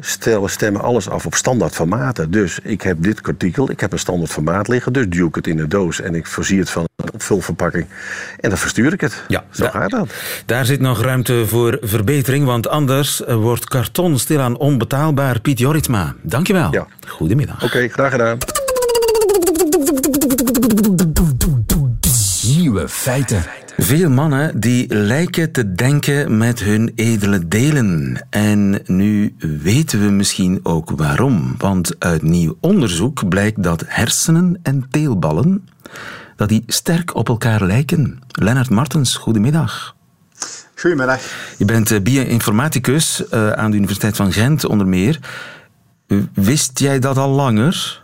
stellen, 0.00 0.50
stemmen 0.50 0.80
alles 0.80 1.08
af 1.08 1.26
op 1.26 1.34
standaard 1.34 1.74
formaten. 1.74 2.30
Dus 2.30 2.58
ik 2.62 2.82
heb 2.82 3.02
dit 3.02 3.22
artikel, 3.22 3.70
ik 3.70 3.80
heb 3.80 3.92
een 3.92 3.98
standaard 3.98 4.30
formaat 4.30 4.68
liggen, 4.68 4.92
dus 4.92 5.08
duw 5.08 5.28
ik 5.28 5.34
het 5.34 5.46
in 5.46 5.58
een 5.58 5.68
doos 5.68 6.00
en 6.00 6.14
ik 6.14 6.26
voorzie 6.26 6.58
het 6.58 6.70
van 6.70 6.88
een 6.96 7.12
opvulverpakking. 7.12 7.86
En 8.40 8.48
dan 8.48 8.58
verstuur 8.58 8.92
ik 8.92 9.00
het. 9.00 9.22
Ja, 9.28 9.44
Zo 9.50 9.66
gaat 9.66 9.90
dat. 9.90 10.14
Daar 10.46 10.64
zit 10.66 10.80
nog 10.80 11.02
ruimte 11.02 11.46
voor 11.46 11.78
verbetering, 11.80 12.44
want 12.44 12.68
anders 12.68 13.22
wordt 13.26 13.64
karton 13.64 14.18
stilaan 14.18 14.56
onbetaalbaar. 14.56 15.40
Piet 15.40 15.58
Joritsma, 15.58 16.14
dankjewel. 16.22 16.72
Ja. 16.72 16.86
Goedemiddag. 17.06 17.64
Oké, 17.64 17.88
graag 17.88 18.10
gedaan. 18.10 18.38
Nieuwe 22.70 22.88
feiten. 22.88 23.44
Veel 23.76 24.10
mannen 24.10 24.60
die 24.60 24.94
lijken 24.94 25.52
te 25.52 25.72
denken 25.72 26.36
met 26.36 26.60
hun 26.60 26.92
edele 26.94 27.48
delen. 27.48 28.26
En 28.28 28.82
nu 28.86 29.34
weten 29.38 30.04
we 30.04 30.10
misschien 30.10 30.60
ook 30.62 30.90
waarom. 30.90 31.54
Want 31.58 31.94
uit 31.98 32.22
nieuw 32.22 32.56
onderzoek 32.60 33.28
blijkt 33.28 33.62
dat 33.62 33.84
hersenen 33.86 34.58
en 34.62 34.86
teelballen 34.90 35.68
dat 36.36 36.48
die 36.48 36.62
sterk 36.66 37.14
op 37.14 37.28
elkaar 37.28 37.64
lijken. 37.64 38.20
Lennart 38.28 38.70
Martens, 38.70 39.16
goedemiddag. 39.16 39.96
Goedemiddag. 40.74 41.20
Je 41.56 41.64
bent 41.64 41.90
eh, 41.90 42.00
bioinformaticus 42.00 43.22
uh, 43.34 43.50
aan 43.50 43.70
de 43.70 43.76
Universiteit 43.76 44.16
van 44.16 44.32
Gent 44.32 44.64
onder 44.64 44.86
meer. 44.86 45.18
Wist 46.34 46.78
jij 46.78 46.98
dat 46.98 47.16
al 47.16 47.30
langer? 47.30 48.02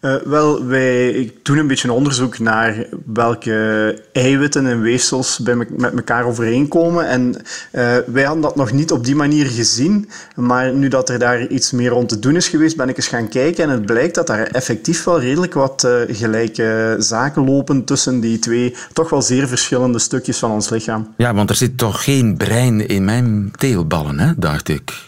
Uh, 0.00 0.14
wel, 0.14 0.66
wij 0.66 1.32
doen 1.42 1.58
een 1.58 1.66
beetje 1.66 1.92
onderzoek 1.92 2.38
naar 2.38 2.86
welke 3.04 4.02
eiwitten 4.12 4.66
en 4.66 4.80
weefsels 4.80 5.38
bij 5.38 5.54
me 5.54 5.66
met 5.76 5.92
elkaar 5.94 6.24
overeenkomen. 6.24 7.08
En 7.08 7.34
uh, 7.72 7.96
wij 8.06 8.22
hadden 8.22 8.42
dat 8.42 8.56
nog 8.56 8.72
niet 8.72 8.92
op 8.92 9.04
die 9.04 9.14
manier 9.14 9.46
gezien. 9.46 10.08
Maar 10.36 10.72
nu 10.72 10.88
dat 10.88 11.08
er 11.08 11.18
daar 11.18 11.46
iets 11.46 11.70
meer 11.70 11.90
rond 11.90 12.08
te 12.08 12.18
doen 12.18 12.36
is 12.36 12.48
geweest, 12.48 12.76
ben 12.76 12.88
ik 12.88 12.96
eens 12.96 13.08
gaan 13.08 13.28
kijken. 13.28 13.64
En 13.64 13.70
het 13.70 13.86
blijkt 13.86 14.14
dat 14.14 14.26
daar 14.26 14.46
effectief 14.46 15.04
wel 15.04 15.20
redelijk 15.20 15.54
wat 15.54 15.84
uh, 15.86 16.16
gelijke 16.16 16.96
zaken 16.98 17.44
lopen 17.44 17.84
tussen 17.84 18.20
die 18.20 18.38
twee 18.38 18.74
toch 18.92 19.10
wel 19.10 19.22
zeer 19.22 19.48
verschillende 19.48 19.98
stukjes 19.98 20.38
van 20.38 20.50
ons 20.50 20.70
lichaam. 20.70 21.14
Ja, 21.16 21.34
want 21.34 21.50
er 21.50 21.56
zit 21.56 21.78
toch 21.78 22.04
geen 22.04 22.36
brein 22.36 22.88
in 22.88 23.04
mijn 23.04 23.52
teelballen, 23.56 24.18
hè, 24.18 24.32
dacht 24.36 24.68
ik. 24.68 25.04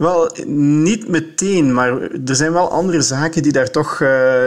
Wel, 0.00 0.30
niet 0.46 1.08
meteen, 1.08 1.74
maar 1.74 2.00
er 2.02 2.36
zijn 2.36 2.52
wel 2.52 2.70
andere 2.70 3.02
zaken 3.02 3.42
die 3.42 3.52
daar 3.52 3.70
toch 3.70 4.00
uh, 4.00 4.44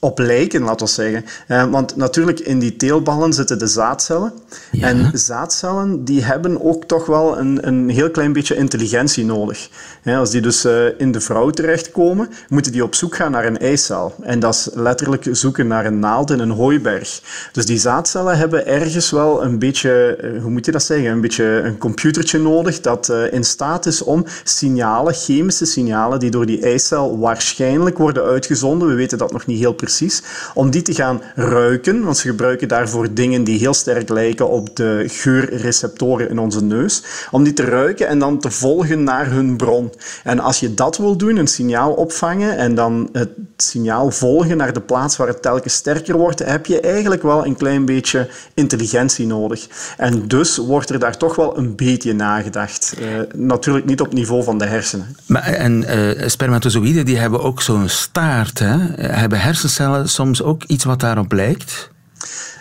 op 0.00 0.18
lijken, 0.18 0.62
laten 0.62 0.86
we 0.86 0.92
zeggen. 0.92 1.24
Uh, 1.48 1.70
want 1.70 1.96
natuurlijk, 1.96 2.40
in 2.40 2.58
die 2.58 2.76
teelballen 2.76 3.32
zitten 3.32 3.58
de 3.58 3.66
zaadcellen. 3.66 4.32
Ja. 4.72 4.88
En 4.88 5.10
zaadcellen 5.12 6.04
die 6.04 6.24
hebben 6.24 6.62
ook 6.62 6.84
toch 6.84 7.06
wel 7.06 7.38
een, 7.38 7.66
een 7.66 7.88
heel 7.88 8.10
klein 8.10 8.32
beetje 8.32 8.56
intelligentie 8.56 9.24
nodig. 9.24 9.68
als 10.04 10.30
die 10.30 10.40
dus 10.40 10.64
uh, 10.64 10.86
in 10.98 11.12
de 11.12 11.20
vrouw 11.20 11.50
terechtkomen, 11.50 12.28
moeten 12.48 12.72
die 12.72 12.84
op 12.84 12.94
zoek 12.94 13.16
gaan 13.16 13.30
naar 13.30 13.46
een 13.46 13.58
eicel. 13.58 14.14
En 14.22 14.40
dat 14.40 14.54
is 14.54 14.68
letterlijk 14.74 15.26
zoeken 15.30 15.66
naar 15.66 15.86
een 15.86 15.98
naald 15.98 16.30
in 16.30 16.38
een 16.38 16.50
hooiberg. 16.50 17.20
Dus 17.52 17.66
die 17.66 17.78
zaadcellen 17.78 18.38
hebben 18.38 18.66
ergens 18.66 19.10
wel 19.10 19.44
een 19.44 19.58
beetje, 19.58 20.18
hoe 20.42 20.50
moet 20.50 20.66
je 20.66 20.72
dat 20.72 20.82
zeggen, 20.82 21.10
een 21.10 21.20
beetje 21.20 21.44
een 21.44 21.78
computertje 21.78 22.38
nodig 22.38 22.80
dat 22.80 23.12
in 23.30 23.44
staat 23.44 23.86
is 23.86 24.02
om 24.02 24.24
signalen, 24.56 25.14
chemische 25.14 25.64
signalen, 25.64 26.18
die 26.18 26.30
door 26.30 26.46
die 26.46 26.60
eicel 26.60 27.18
waarschijnlijk 27.18 27.98
worden 27.98 28.22
uitgezonden, 28.22 28.88
we 28.88 28.94
weten 28.94 29.18
dat 29.18 29.32
nog 29.32 29.46
niet 29.46 29.58
heel 29.58 29.74
precies, 29.74 30.22
om 30.54 30.70
die 30.70 30.82
te 30.82 30.94
gaan 30.94 31.22
ruiken, 31.34 32.04
want 32.04 32.16
ze 32.16 32.28
gebruiken 32.28 32.68
daarvoor 32.68 33.14
dingen 33.14 33.44
die 33.44 33.58
heel 33.58 33.74
sterk 33.74 34.08
lijken 34.08 34.48
op 34.48 34.76
de 34.76 35.04
geurreceptoren 35.06 36.30
in 36.30 36.38
onze 36.38 36.62
neus, 36.64 37.02
om 37.30 37.44
die 37.44 37.52
te 37.52 37.64
ruiken 37.64 38.08
en 38.08 38.18
dan 38.18 38.38
te 38.38 38.50
volgen 38.50 39.02
naar 39.02 39.30
hun 39.30 39.56
bron. 39.56 39.92
En 40.24 40.40
als 40.40 40.60
je 40.60 40.74
dat 40.74 40.96
wil 40.96 41.16
doen, 41.16 41.36
een 41.36 41.46
signaal 41.46 41.92
opvangen 41.92 42.56
en 42.56 42.74
dan 42.74 43.08
het 43.12 43.30
signaal 43.56 44.10
volgen 44.10 44.56
naar 44.56 44.72
de 44.72 44.80
plaats 44.80 45.16
waar 45.16 45.28
het 45.28 45.42
telkens 45.42 45.74
sterker 45.74 46.16
wordt, 46.16 46.38
heb 46.38 46.66
je 46.66 46.80
eigenlijk 46.80 47.22
wel 47.22 47.46
een 47.46 47.56
klein 47.56 47.84
beetje 47.84 48.28
intelligentie 48.54 49.26
nodig. 49.26 49.66
En 49.96 50.28
dus 50.28 50.56
wordt 50.56 50.90
er 50.90 50.98
daar 50.98 51.16
toch 51.16 51.36
wel 51.36 51.58
een 51.58 51.76
beetje 51.76 52.12
nagedacht. 52.12 52.94
Uh, 53.00 53.06
natuurlijk 53.34 53.86
niet 53.86 54.00
op 54.00 54.12
niveau 54.12 54.44
van 54.46 54.58
de 54.58 54.66
hersenen. 54.66 55.16
Maar, 55.26 55.42
en 55.42 55.98
uh, 55.98 56.28
spermatozoïden 56.28 57.04
die 57.04 57.18
hebben 57.18 57.42
ook 57.42 57.62
zo'n 57.62 57.88
staart. 57.88 58.58
Hè? 58.58 58.76
Hebben 59.06 59.40
hersencellen 59.40 60.08
soms 60.08 60.42
ook 60.42 60.62
iets 60.64 60.84
wat 60.84 61.00
daarop 61.00 61.32
lijkt? 61.32 61.90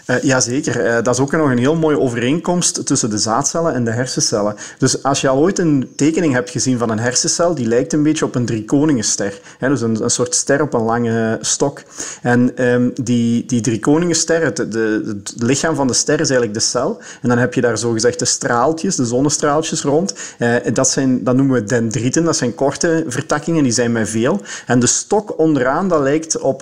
Uh, 0.08 0.22
Jazeker, 0.22 0.86
uh, 0.86 0.94
dat 0.94 1.14
is 1.14 1.20
ook 1.20 1.32
nog 1.32 1.50
een 1.50 1.58
heel 1.58 1.76
mooie 1.76 2.00
overeenkomst 2.00 2.86
tussen 2.86 3.10
de 3.10 3.18
zaadcellen 3.18 3.74
en 3.74 3.86
de 3.86 3.92
hersencellen. 3.92 4.56
Dus 4.78 5.04
als 5.04 5.22
je 5.22 5.28
al 5.28 5.38
ooit 5.38 5.60
een 5.60 5.90
tekening 5.96 6.34
hebt 6.34 6.50
gezien 6.50 6.78
van 6.78 6.90
een 6.90 7.00
hersencel, 7.00 7.56
die 7.56 7.68
lijkt 7.68 7.94
een 7.94 8.04
beetje 8.04 8.26
op 8.26 8.36
een 8.36 8.46
driekoningenster. 8.46 9.40
Hè, 9.58 9.70
dus 9.70 9.82
een, 9.82 10.04
een 10.04 10.10
soort 10.10 10.36
ster 10.36 10.62
op 10.62 10.74
een 10.74 10.82
lange 10.82 11.38
stok. 11.42 11.82
En 12.22 12.66
um, 12.66 12.92
die, 13.02 13.46
die 13.46 13.62
driekoningenster, 13.62 14.44
het, 14.44 14.56
de, 14.56 15.04
het 15.06 15.34
lichaam 15.38 15.76
van 15.76 15.88
de 15.88 15.94
ster 15.94 16.20
is 16.20 16.30
eigenlijk 16.30 16.54
de 16.54 16.66
cel. 16.66 16.98
En 17.22 17.30
dan 17.30 17.38
heb 17.38 17.54
je 17.54 17.62
daar 17.62 17.78
zogezegd 17.78 18.20
de 18.20 18.26
straaltjes, 18.26 18.96
de 18.96 19.06
zonnestraaltjes 19.06 19.82
rond. 19.82 20.14
Uh, 20.40 20.56
dat, 20.74 20.90
zijn, 20.90 21.24
dat 21.24 21.36
noemen 21.36 21.56
we 21.56 21.64
dendrieten, 21.64 22.24
dat 22.24 22.38
zijn 22.38 22.56
korte 22.56 23.04
vertakkingen, 23.08 23.64
die 23.64 23.72
zijn 23.72 23.92
met 23.92 24.10
veel. 24.10 24.42
En 24.66 24.80
de 24.80 24.88
stok 24.88 25.40
onderaan, 25.40 25.88
dat 25.88 26.02
lijkt 26.02 26.38
op, 26.38 26.62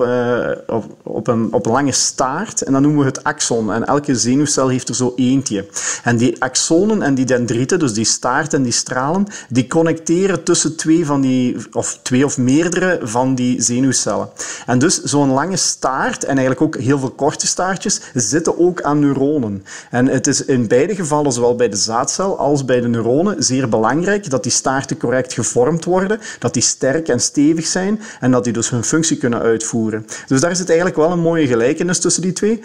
op, 0.67 0.85
op, 1.03 1.27
een, 1.27 1.53
op 1.53 1.65
een 1.65 1.71
lange 1.71 1.91
staart. 1.91 2.61
En 2.61 2.73
dan 2.73 2.81
noemen 2.81 2.99
we 2.99 3.05
het 3.05 3.23
axon. 3.33 3.73
En 3.73 3.85
elke 3.85 4.15
zenuwcel 4.15 4.67
heeft 4.67 4.89
er 4.89 4.95
zo 4.95 5.13
eentje. 5.15 5.65
En 6.03 6.17
die 6.17 6.41
axonen 6.41 7.01
en 7.01 7.15
die 7.15 7.25
dendrieten, 7.25 7.79
dus 7.79 7.93
die 7.93 8.05
staart 8.05 8.53
en 8.53 8.63
die 8.63 8.71
stralen, 8.71 9.27
die 9.49 9.67
connecteren 9.67 10.43
tussen 10.43 10.75
twee 10.75 11.05
van 11.05 11.21
die, 11.21 11.57
of 11.71 11.99
twee 12.01 12.25
of 12.25 12.37
meerdere 12.37 12.99
van 13.03 13.35
die 13.35 13.61
zenuwcellen. 13.61 14.29
En 14.65 14.79
dus 14.79 15.03
zo'n 15.03 15.31
lange 15.31 15.57
staart, 15.57 16.23
en 16.23 16.37
eigenlijk 16.37 16.61
ook 16.61 16.77
heel 16.77 16.99
veel 16.99 17.11
korte 17.11 17.47
staartjes, 17.47 18.01
zitten 18.13 18.59
ook 18.59 18.81
aan 18.81 18.99
neuronen. 18.99 19.65
En 19.89 20.07
het 20.07 20.27
is 20.27 20.45
in 20.45 20.67
beide 20.67 20.95
gevallen, 20.95 21.31
zowel 21.31 21.55
bij 21.55 21.69
de 21.69 21.75
zaadcel 21.75 22.37
als 22.37 22.65
bij 22.65 22.81
de 22.81 22.87
neuronen, 22.87 23.43
zeer 23.43 23.69
belangrijk 23.69 24.29
dat 24.29 24.43
die 24.43 24.51
staarten 24.51 24.97
correct 24.97 25.33
gevormd 25.33 25.85
worden, 25.85 26.19
dat 26.39 26.53
die 26.53 26.63
sterk 26.63 27.07
en 27.07 27.19
stevig 27.19 27.65
zijn 27.65 28.01
en 28.19 28.31
dat 28.31 28.43
die 28.43 28.53
dus 28.53 28.69
hun 28.69 28.83
functie 28.83 29.17
kunnen 29.17 29.39
uitvoeren. 29.39 30.05
Dus 30.27 30.41
daar 30.41 30.55
zit 30.55 30.67
eigenlijk 30.67 30.97
wel 30.97 31.11
een 31.11 31.19
mooie 31.19 31.47
gelijkenis 31.47 31.99
tussen 31.99 32.21
die 32.21 32.33
twee. 32.33 32.61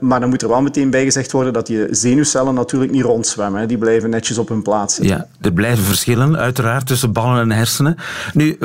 Maar 0.00 0.20
dan 0.20 0.28
moet 0.28 0.42
er 0.42 0.48
wel 0.48 0.62
meteen 0.62 0.90
bij 0.90 1.04
gezegd 1.04 1.32
worden 1.32 1.52
dat 1.52 1.68
je 1.68 1.88
zenuwcellen 1.90 2.54
natuurlijk 2.54 2.92
niet 2.92 3.02
rondzwemmen. 3.02 3.60
Hè. 3.60 3.66
Die 3.66 3.78
blijven 3.78 4.10
netjes 4.10 4.38
op 4.38 4.48
hun 4.48 4.62
plaats 4.62 4.94
zitten. 4.94 5.16
Ja, 5.16 5.28
er 5.40 5.52
blijven 5.52 5.84
verschillen 5.84 6.36
uiteraard 6.36 6.86
tussen 6.86 7.12
ballen 7.12 7.40
en 7.40 7.50
hersenen. 7.50 7.96
Nu, 8.32 8.56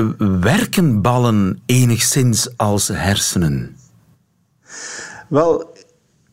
werken 0.42 1.02
ballen 1.02 1.62
enigszins 1.66 2.58
als 2.58 2.88
hersenen? 2.88 3.78
Wel, 5.28 5.74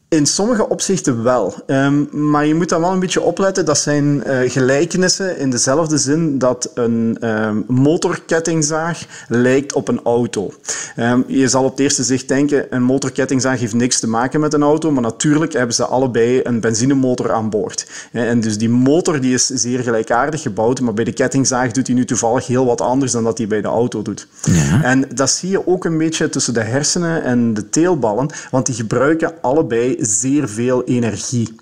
in 0.08 0.26
sommige 0.26 0.68
opzichten 0.68 1.22
wel. 1.22 1.54
Um, 1.66 2.08
maar 2.10 2.46
je 2.46 2.54
moet 2.54 2.68
dan 2.68 2.80
wel 2.80 2.92
een 2.92 2.98
beetje 2.98 3.20
opletten. 3.20 3.64
Dat 3.64 3.78
zijn 3.78 4.22
uh, 4.26 4.50
gelijkenissen 4.50 5.38
in 5.38 5.50
dezelfde 5.50 5.98
zin 5.98 6.38
dat 6.38 6.70
een 6.74 7.16
um, 7.20 7.64
motorkettingzaag 7.68 9.24
lijkt 9.28 9.72
op 9.72 9.88
een 9.88 10.00
auto. 10.04 10.52
Um, 10.96 11.24
je 11.26 11.48
zal 11.48 11.64
op 11.64 11.70
het 11.70 11.80
eerste 11.80 12.02
zicht 12.02 12.28
denken, 12.28 12.66
een 12.70 12.82
motorkettingzaag 12.82 13.60
heeft 13.60 13.74
niks 13.74 14.00
te 14.00 14.08
maken 14.08 14.40
met 14.40 14.54
een 14.54 14.62
auto, 14.62 14.90
maar 14.90 15.02
natuurlijk 15.02 15.52
hebben 15.52 15.74
ze 15.74 15.84
allebei 15.84 16.40
een 16.42 16.60
benzinemotor 16.60 17.32
aan 17.32 17.50
boord. 17.50 17.86
En 18.12 18.40
dus 18.40 18.58
die 18.58 18.70
motor 18.70 19.20
die 19.20 19.34
is 19.34 19.46
zeer 19.46 19.78
gelijkaardig 19.82 20.42
gebouwd, 20.42 20.80
maar 20.80 20.94
bij 20.94 21.04
de 21.04 21.12
kettingzaag 21.12 21.72
doet 21.72 21.86
hij 21.86 21.96
nu 21.96 22.04
toevallig 22.04 22.46
heel 22.46 22.66
wat 22.66 22.80
anders 22.80 23.12
dan 23.12 23.24
dat 23.24 23.38
hij 23.38 23.46
bij 23.46 23.60
de 23.60 23.68
auto 23.68 24.02
doet. 24.02 24.28
Ja. 24.42 24.82
En 24.82 25.04
dat 25.14 25.30
zie 25.30 25.50
je 25.50 25.66
ook 25.66 25.84
een 25.84 25.98
beetje 25.98 26.28
tussen 26.28 26.54
de 26.54 26.62
hersenen 26.62 27.22
en 27.22 27.54
de 27.54 27.68
teelballen, 27.68 28.30
want 28.50 28.66
die 28.66 28.74
gebruiken 28.74 29.32
allebei 29.40 29.95
zeer 29.98 30.48
veel 30.48 30.84
energie. 30.84 31.54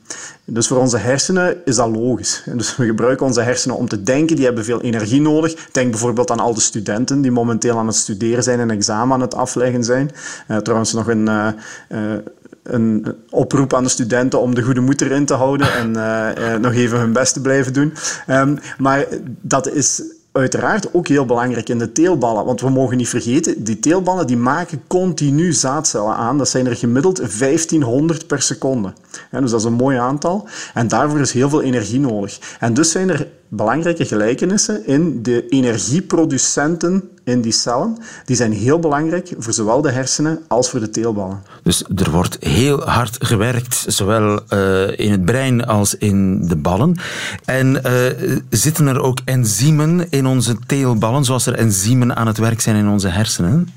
Dus 0.45 0.67
voor 0.67 0.79
onze 0.79 0.97
hersenen 0.97 1.57
is 1.65 1.77
dat 1.77 1.97
logisch. 1.97 2.43
Dus 2.55 2.77
we 2.77 2.87
gebruiken 2.87 3.27
onze 3.27 3.41
hersenen 3.41 3.77
om 3.77 3.89
te 3.89 4.03
denken, 4.03 4.37
die 4.37 4.45
hebben 4.45 4.65
veel 4.65 4.81
energie 4.81 5.21
nodig. 5.21 5.55
Denk 5.73 5.91
bijvoorbeeld 5.91 6.31
aan 6.31 6.41
al 6.41 6.55
de 6.55 6.61
studenten 6.61 7.21
die 7.21 7.31
momenteel 7.31 7.79
aan 7.79 7.87
het 7.87 7.97
studeren 7.97 8.43
zijn 8.43 8.61
en 8.61 8.71
examen 8.71 9.15
aan 9.15 9.21
het 9.21 9.35
afleggen 9.35 9.85
zijn. 9.85 10.11
Uh, 10.49 10.57
trouwens, 10.57 10.93
nog 10.93 11.09
een, 11.09 11.29
uh, 11.29 11.49
uh, 11.89 11.99
een 12.63 13.15
oproep 13.31 13.75
aan 13.75 13.83
de 13.83 13.89
studenten 13.89 14.41
om 14.41 14.55
de 14.55 14.63
goede 14.63 14.81
moed 14.81 15.01
erin 15.01 15.27
te 15.27 15.35
houden 15.35 15.73
en 15.73 16.61
nog 16.61 16.73
even 16.73 16.99
hun 16.99 17.13
best 17.13 17.33
te 17.35 17.41
blijven 17.41 17.73
doen. 17.73 17.93
Um, 18.31 18.59
maar 18.79 19.07
dat 19.41 19.69
is 19.69 20.03
uiteraard 20.41 20.95
ook 20.95 21.09
heel 21.09 21.25
belangrijk 21.25 21.69
in 21.69 21.79
de 21.79 21.93
teelballen. 21.93 22.45
Want 22.45 22.61
we 22.61 22.71
mogen 22.71 22.97
niet 22.97 23.09
vergeten, 23.09 23.65
die 23.65 23.81
teelballen 23.81 24.27
die 24.27 24.37
maken 24.37 24.83
continu 24.87 25.53
zaadcellen 25.53 26.15
aan. 26.15 26.39
Dat 26.39 26.49
zijn 26.49 26.67
er 26.67 26.77
gemiddeld 26.77 27.39
1500 27.39 28.27
per 28.27 28.43
seconde. 28.43 28.93
dus 29.31 29.51
dat 29.51 29.61
is 29.61 29.67
een 29.67 29.73
mooi 29.73 29.97
aantal. 29.97 30.49
En 30.75 30.89
daarvoor 30.89 31.21
is 31.21 31.33
heel 31.33 31.49
veel 31.49 31.63
energie 31.63 32.01
nodig. 32.01 32.57
En 32.61 32.75
dus 32.75 32.91
zijn 32.91 33.11
er 33.11 33.29
belangrijke 33.57 34.05
gelijkenissen 34.05 34.87
in 34.87 35.23
de 35.23 35.49
energieproducenten 35.49 37.09
in 37.25 37.41
die 37.41 37.53
cellen. 37.53 37.99
Die 38.25 38.37
zijn 38.37 38.53
heel 38.53 38.79
belangrijk 38.79 39.33
voor 39.39 39.53
zowel 39.53 39.81
de 39.81 39.91
hersenen 39.91 40.41
als 40.49 40.71
voor 40.71 40.81
de 40.81 40.91
teelballen. 40.91 41.43
Dus 41.63 41.85
er 41.97 42.11
wordt 42.11 42.37
heel 42.41 42.81
hard 42.81 43.17
gewerkt, 43.21 43.85
zowel 43.87 44.41
uh, 44.53 44.99
in 44.99 45.11
het 45.11 45.25
brein 45.25 45.67
als 45.67 45.95
in 45.95 46.49
de 46.49 46.57
ballen. 46.57 46.97
En 47.45 47.81
uh, 47.87 48.41
zitten 48.51 48.87
er 48.87 49.01
ook 49.01 49.19
enzymen 49.25 50.07
in 50.11 50.27
onze 50.27 50.57
teelballen, 50.67 51.25
zoals 51.25 51.47
er 51.47 51.55
enzymen 51.55 52.17
aan 52.17 52.27
het 52.27 52.39
werk 52.39 52.61
zijn 52.61 52.77
in 52.77 52.89
onze 52.89 53.09
hersenen? 53.09 53.69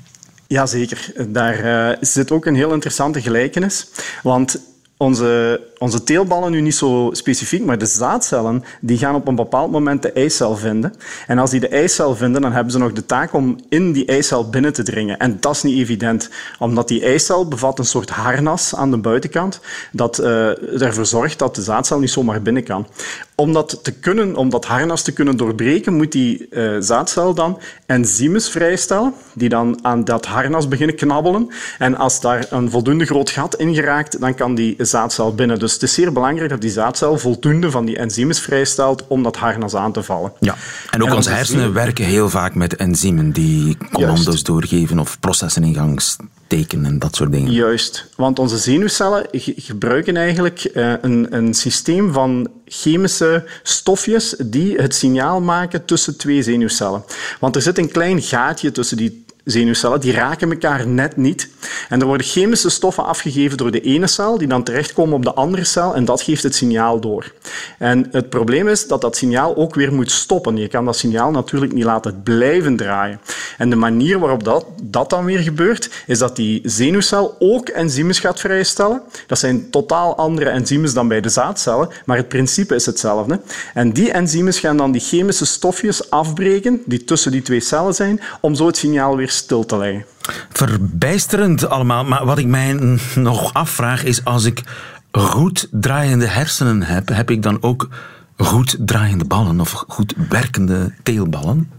Jazeker, 0.46 1.12
daar 1.28 1.90
uh, 1.90 1.96
zit 2.00 2.30
ook 2.30 2.46
een 2.46 2.54
heel 2.54 2.72
interessante 2.72 3.20
gelijkenis. 3.20 3.88
Want 4.22 4.60
onze, 4.96 5.60
onze 5.78 6.02
teelballen 6.02 6.50
nu 6.50 6.60
niet 6.60 6.74
zo 6.74 7.10
specifiek, 7.12 7.64
maar 7.64 7.78
de 7.78 7.86
zaadcellen 7.86 8.64
die 8.80 8.98
gaan 8.98 9.14
op 9.14 9.28
een 9.28 9.34
bepaald 9.34 9.70
moment 9.70 10.02
de 10.02 10.12
eicel 10.12 10.56
vinden. 10.56 10.94
En 11.26 11.38
als 11.38 11.50
die 11.50 11.60
de 11.60 11.68
eicel 11.68 12.16
vinden, 12.16 12.42
dan 12.42 12.52
hebben 12.52 12.72
ze 12.72 12.78
nog 12.78 12.92
de 12.92 13.06
taak 13.06 13.32
om 13.32 13.58
in 13.68 13.92
die 13.92 14.06
eicel 14.06 14.48
binnen 14.48 14.72
te 14.72 14.82
dringen. 14.82 15.18
En 15.18 15.36
dat 15.40 15.54
is 15.54 15.62
niet 15.62 15.78
evident, 15.78 16.30
omdat 16.58 16.88
die 16.88 17.02
eicel 17.02 17.48
bevat 17.48 17.78
een 17.78 17.84
soort 17.84 18.10
harnas 18.10 18.74
aan 18.74 18.90
de 18.90 18.96
buitenkant 18.98 19.60
dat 19.92 20.20
uh, 20.20 20.82
ervoor 20.82 21.06
zorgt 21.06 21.38
dat 21.38 21.54
de 21.54 21.62
zaadcel 21.62 21.98
niet 21.98 22.10
zomaar 22.10 22.42
binnen 22.42 22.64
kan. 22.64 22.86
Om 23.34 23.52
dat, 23.52 23.78
te 23.82 23.92
kunnen, 23.92 24.36
om 24.36 24.50
dat 24.50 24.64
harnas 24.64 25.02
te 25.02 25.12
kunnen 25.12 25.36
doorbreken, 25.36 25.94
moet 25.94 26.12
die 26.12 26.46
uh, 26.50 26.76
zaadcel 26.78 27.34
dan 27.34 27.60
enzymes 27.86 28.48
vrijstellen, 28.48 29.14
die 29.34 29.48
dan 29.48 29.78
aan 29.82 30.04
dat 30.04 30.26
harnas 30.26 30.68
beginnen 30.68 30.96
knabbelen. 30.96 31.48
En 31.78 31.96
als 31.96 32.20
daar 32.20 32.46
een 32.50 32.70
voldoende 32.70 33.04
groot 33.04 33.30
gat 33.30 33.56
in 33.56 33.74
geraakt, 33.74 34.20
dan 34.20 34.34
kan 34.34 34.54
die 34.54 34.74
zaadcel 34.78 35.34
binnen. 35.34 35.58
Dus 35.58 35.67
het 35.72 35.82
is 35.82 35.94
zeer 35.94 36.12
belangrijk 36.12 36.50
dat 36.50 36.60
die 36.60 36.70
zaadcel 36.70 37.18
voldoende 37.18 37.70
van 37.70 37.84
die 37.84 37.96
enzymes 37.96 38.40
vrijstelt 38.40 39.04
om 39.08 39.22
dat 39.22 39.36
harnas 39.36 39.74
aan 39.74 39.92
te 39.92 40.02
vallen. 40.02 40.32
Ja, 40.40 40.56
en 40.90 41.02
ook 41.02 41.14
onze 41.14 41.30
hersenen 41.30 41.72
werken 41.72 42.04
heel 42.04 42.30
vaak 42.30 42.54
met 42.54 42.76
enzymen 42.76 43.32
die 43.32 43.76
commando's 43.92 44.42
doorgeven 44.42 44.98
of 44.98 45.20
processen 45.20 45.64
in 45.64 45.74
gang 45.74 46.00
steken 46.00 46.84
en 46.84 46.98
dat 46.98 47.16
soort 47.16 47.32
dingen. 47.32 47.52
Juist, 47.52 48.08
want 48.16 48.38
onze 48.38 48.58
zenuwcellen 48.58 49.26
gebruiken 49.32 50.16
eigenlijk 50.16 50.70
uh, 50.74 50.92
een, 51.00 51.26
een 51.30 51.54
systeem 51.54 52.12
van 52.12 52.48
chemische 52.66 53.44
stofjes 53.62 54.34
die 54.44 54.76
het 54.76 54.94
signaal 54.94 55.40
maken 55.40 55.84
tussen 55.84 56.16
twee 56.16 56.42
zenuwcellen. 56.42 57.04
Want 57.40 57.56
er 57.56 57.62
zit 57.62 57.78
een 57.78 57.90
klein 57.90 58.22
gaatje 58.22 58.72
tussen 58.72 58.96
die 58.96 59.26
zenuwcellen, 59.50 60.00
die 60.00 60.12
raken 60.12 60.50
elkaar 60.50 60.86
net 60.86 61.16
niet. 61.16 61.48
En 61.88 62.00
er 62.00 62.06
worden 62.06 62.26
chemische 62.26 62.70
stoffen 62.70 63.04
afgegeven 63.04 63.56
door 63.56 63.70
de 63.70 63.80
ene 63.80 64.06
cel, 64.06 64.38
die 64.38 64.48
dan 64.48 64.62
terechtkomen 64.62 65.14
op 65.14 65.24
de 65.24 65.34
andere 65.34 65.64
cel, 65.64 65.94
en 65.94 66.04
dat 66.04 66.22
geeft 66.22 66.42
het 66.42 66.54
signaal 66.54 67.00
door. 67.00 67.32
En 67.78 68.08
het 68.10 68.28
probleem 68.28 68.68
is 68.68 68.86
dat 68.86 69.00
dat 69.00 69.16
signaal 69.16 69.56
ook 69.56 69.74
weer 69.74 69.92
moet 69.92 70.10
stoppen. 70.10 70.56
Je 70.56 70.68
kan 70.68 70.84
dat 70.84 70.96
signaal 70.96 71.30
natuurlijk 71.30 71.72
niet 71.72 71.84
laten 71.84 72.22
blijven 72.22 72.76
draaien. 72.76 73.20
En 73.58 73.70
de 73.70 73.76
manier 73.76 74.18
waarop 74.18 74.44
dat, 74.44 74.66
dat 74.82 75.10
dan 75.10 75.24
weer 75.24 75.38
gebeurt, 75.38 75.90
is 76.06 76.18
dat 76.18 76.36
die 76.36 76.60
zenuwcel 76.64 77.36
ook 77.38 77.68
enzymes 77.68 78.18
gaat 78.18 78.40
vrijstellen. 78.40 79.02
Dat 79.26 79.38
zijn 79.38 79.70
totaal 79.70 80.16
andere 80.16 80.50
enzymes 80.50 80.94
dan 80.94 81.08
bij 81.08 81.20
de 81.20 81.28
zaadcellen, 81.28 81.88
maar 82.04 82.16
het 82.16 82.28
principe 82.28 82.74
is 82.74 82.86
hetzelfde. 82.86 83.40
En 83.74 83.92
die 83.92 84.12
enzymes 84.12 84.58
gaan 84.58 84.76
dan 84.76 84.92
die 84.92 85.00
chemische 85.00 85.46
stofjes 85.46 86.10
afbreken, 86.10 86.82
die 86.86 87.04
tussen 87.04 87.32
die 87.32 87.42
twee 87.42 87.60
cellen 87.60 87.94
zijn, 87.94 88.20
om 88.40 88.54
zo 88.54 88.66
het 88.66 88.76
signaal 88.76 89.16
weer 89.16 89.30
stil 89.38 89.66
leggen. 89.68 90.04
Verbijsterend 90.48 91.68
allemaal, 91.68 92.04
maar 92.04 92.24
wat 92.24 92.38
ik 92.38 92.46
mij 92.46 92.98
nog 93.14 93.54
afvraag 93.54 94.04
is 94.04 94.24
als 94.24 94.44
ik 94.44 94.62
goed 95.10 95.68
draaiende 95.70 96.26
hersenen 96.26 96.82
heb, 96.82 97.08
heb 97.08 97.30
ik 97.30 97.42
dan 97.42 97.62
ook 97.62 97.88
goed 98.36 98.76
draaiende 98.78 99.24
ballen 99.24 99.60
of 99.60 99.84
goed 99.88 100.14
werkende 100.28 100.92
teelballen? 101.02 101.70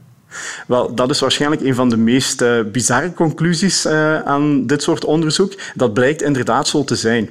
Wel, 0.67 0.95
dat 0.95 1.09
is 1.09 1.19
waarschijnlijk 1.19 1.61
een 1.61 1.75
van 1.75 1.89
de 1.89 1.97
meest 1.97 2.41
uh, 2.41 2.59
bizarre 2.71 3.13
conclusies 3.13 3.85
uh, 3.85 4.21
aan 4.21 4.67
dit 4.67 4.83
soort 4.83 5.05
onderzoek. 5.05 5.53
Dat 5.75 5.93
blijkt 5.93 6.21
inderdaad 6.21 6.67
zo 6.67 6.83
te 6.83 6.95
zijn. 6.95 7.29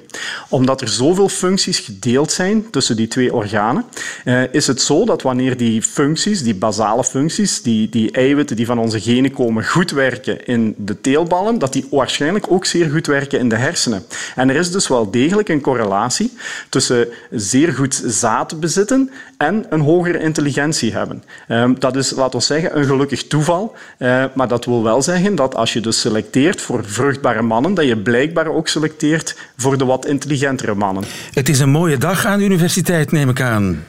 Omdat 0.48 0.80
er 0.80 0.88
zoveel 0.88 1.28
functies 1.28 1.78
gedeeld 1.78 2.32
zijn 2.32 2.70
tussen 2.70 2.96
die 2.96 3.08
twee 3.08 3.34
organen, 3.34 3.84
uh, 4.24 4.42
is 4.52 4.66
het 4.66 4.82
zo 4.82 5.04
dat 5.04 5.22
wanneer 5.22 5.56
die 5.56 5.82
functies, 5.82 6.42
die 6.42 6.54
basale 6.54 7.04
functies, 7.04 7.62
die, 7.62 7.88
die 7.88 8.11
eiwitten 8.11 8.56
die 8.56 8.66
van 8.66 8.78
onze 8.78 9.00
genen 9.00 9.32
komen, 9.32 9.66
goed 9.66 9.90
werken 9.90 10.46
in 10.46 10.74
de 10.76 11.00
teelballen, 11.00 11.58
dat 11.58 11.72
die 11.72 11.87
waarschijnlijk 11.90 12.50
ook 12.50 12.64
zeer 12.64 12.90
goed 12.90 13.06
werken 13.06 13.38
in 13.38 13.48
de 13.48 13.56
hersenen. 13.56 14.04
En 14.34 14.48
er 14.48 14.56
is 14.56 14.70
dus 14.70 14.88
wel 14.88 15.11
degelijk 15.11 15.48
een 15.48 15.61
correlatie 15.61 16.32
tussen 16.68 17.08
zeer 17.30 17.72
goed 17.72 18.02
zaad 18.06 18.61
bezitten 18.61 19.11
en 19.38 19.66
een 19.68 19.81
hogere 19.81 20.18
intelligentie 20.18 20.92
hebben. 20.92 21.22
Ehm, 21.48 21.74
dat 21.79 21.96
is, 21.96 22.11
laten 22.11 22.38
we 22.38 22.44
zeggen, 22.44 22.79
een 22.79 22.85
gelukkig 22.85 23.27
toeval. 23.27 23.77
Uh, 23.98 24.24
maar 24.35 24.48
dat 24.48 24.64
wil 24.64 24.83
wel 24.83 25.03
zeggen 25.03 25.35
dat 25.35 25.55
als 25.55 25.72
je 25.72 25.81
dus 25.81 26.01
selecteert 26.01 26.61
voor 26.61 26.85
vruchtbare 26.85 27.42
mannen, 27.42 27.74
dat 27.74 27.87
je 27.87 27.96
blijkbaar 27.96 28.46
ook 28.46 28.68
selecteert 28.68 29.37
voor 29.57 29.79
de 29.79 29.85
wat 29.85 30.07
intelligentere 30.07 30.74
mannen. 30.74 31.05
Het 31.33 31.48
is 31.48 31.59
een 31.61 31.70
mooie 31.70 31.98
dag 31.98 32.24
aan 32.24 32.38
de 32.38 32.44
universiteit, 32.44 33.12
neem 33.12 33.29
ik 33.29 33.40
aan. 33.40 33.85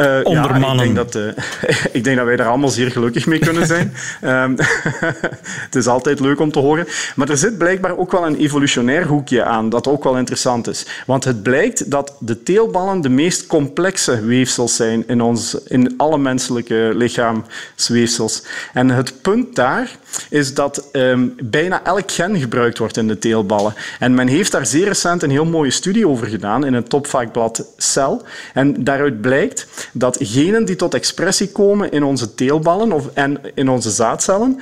Uh, 0.00 0.20
onder 0.22 0.60
mannen. 0.60 0.86
Ik 0.86 0.94
denk, 0.94 1.12
dat, 1.12 1.22
uh, 1.22 1.84
ik 1.98 2.04
denk 2.04 2.16
dat 2.16 2.26
wij 2.26 2.36
daar 2.36 2.48
allemaal 2.48 2.68
zeer 2.68 2.90
gelukkig 2.90 3.26
mee 3.26 3.38
kunnen 3.38 3.66
zijn. 3.66 3.94
um, 4.24 4.56
het 5.66 5.74
is 5.74 5.86
altijd 5.86 6.20
leuk 6.20 6.40
om 6.40 6.52
te 6.52 6.58
horen. 6.58 6.86
Maar 7.14 7.28
er 7.28 7.36
zit 7.36 7.58
blijkbaar 7.58 7.96
ook 7.96 8.12
wel 8.12 8.26
een 8.26 8.36
evolutionair 8.36 9.06
hoekje 9.06 9.44
aan, 9.44 9.68
dat 9.68 9.86
ook 9.86 10.04
wel 10.04 10.16
interessant 10.16 10.68
is. 10.68 10.86
Want 11.06 11.24
het 11.24 11.42
blijkt 11.42 11.90
dat 11.90 12.14
de 12.20 12.42
teelballen 12.42 13.00
de 13.00 13.08
meest 13.08 13.46
complexe 13.46 14.24
weefsels 14.24 14.76
zijn 14.76 15.04
in, 15.06 15.20
ons, 15.20 15.56
in 15.64 15.94
alle 15.96 16.18
menselijke 16.18 16.92
lichaamsweefsels. 16.94 18.42
En 18.72 18.88
het 18.88 19.22
punt 19.22 19.54
daar 19.56 19.90
is 20.30 20.54
dat 20.54 20.88
um, 20.92 21.34
bijna 21.42 21.84
elk 21.84 22.10
gen 22.10 22.38
gebruikt 22.38 22.78
wordt 22.78 22.96
in 22.96 23.08
de 23.08 23.18
teelballen. 23.18 23.74
En 23.98 24.14
men 24.14 24.26
heeft 24.26 24.52
daar 24.52 24.66
zeer 24.66 24.86
recent 24.86 25.22
een 25.22 25.30
heel 25.30 25.44
mooie 25.44 25.70
studie 25.70 26.08
over 26.08 26.26
gedaan 26.26 26.66
in 26.66 26.74
het 26.74 26.88
topvakblad 26.88 27.66
Cell. 27.76 28.20
En 28.54 28.84
daaruit 28.84 29.20
blijkt 29.20 29.66
dat 29.92 30.16
genen 30.20 30.64
die 30.64 30.76
tot 30.76 30.94
expressie 30.94 31.48
komen 31.48 31.90
in 31.90 32.02
onze 32.02 32.34
teelballen 32.34 32.92
of, 32.92 33.08
en 33.14 33.40
in 33.54 33.68
onze 33.68 33.90
zaadcellen, 33.90 34.60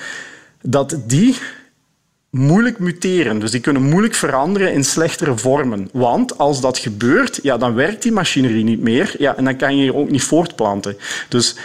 dat 0.62 0.96
die 1.06 1.36
moeilijk 2.30 2.78
muteren. 2.78 3.38
Dus 3.38 3.50
die 3.50 3.60
kunnen 3.60 3.82
moeilijk 3.82 4.14
veranderen 4.14 4.72
in 4.72 4.84
slechtere 4.84 5.36
vormen. 5.36 5.88
Want 5.92 6.38
als 6.38 6.60
dat 6.60 6.78
gebeurt, 6.78 7.38
ja, 7.42 7.56
dan 7.56 7.74
werkt 7.74 8.02
die 8.02 8.12
machinerie 8.12 8.64
niet 8.64 8.80
meer 8.80 9.14
ja, 9.18 9.36
en 9.36 9.44
dan 9.44 9.56
kan 9.56 9.76
je 9.76 9.84
je 9.84 9.94
ook 9.94 10.10
niet 10.10 10.22
voortplanten. 10.22 10.96
Dus 11.28 11.56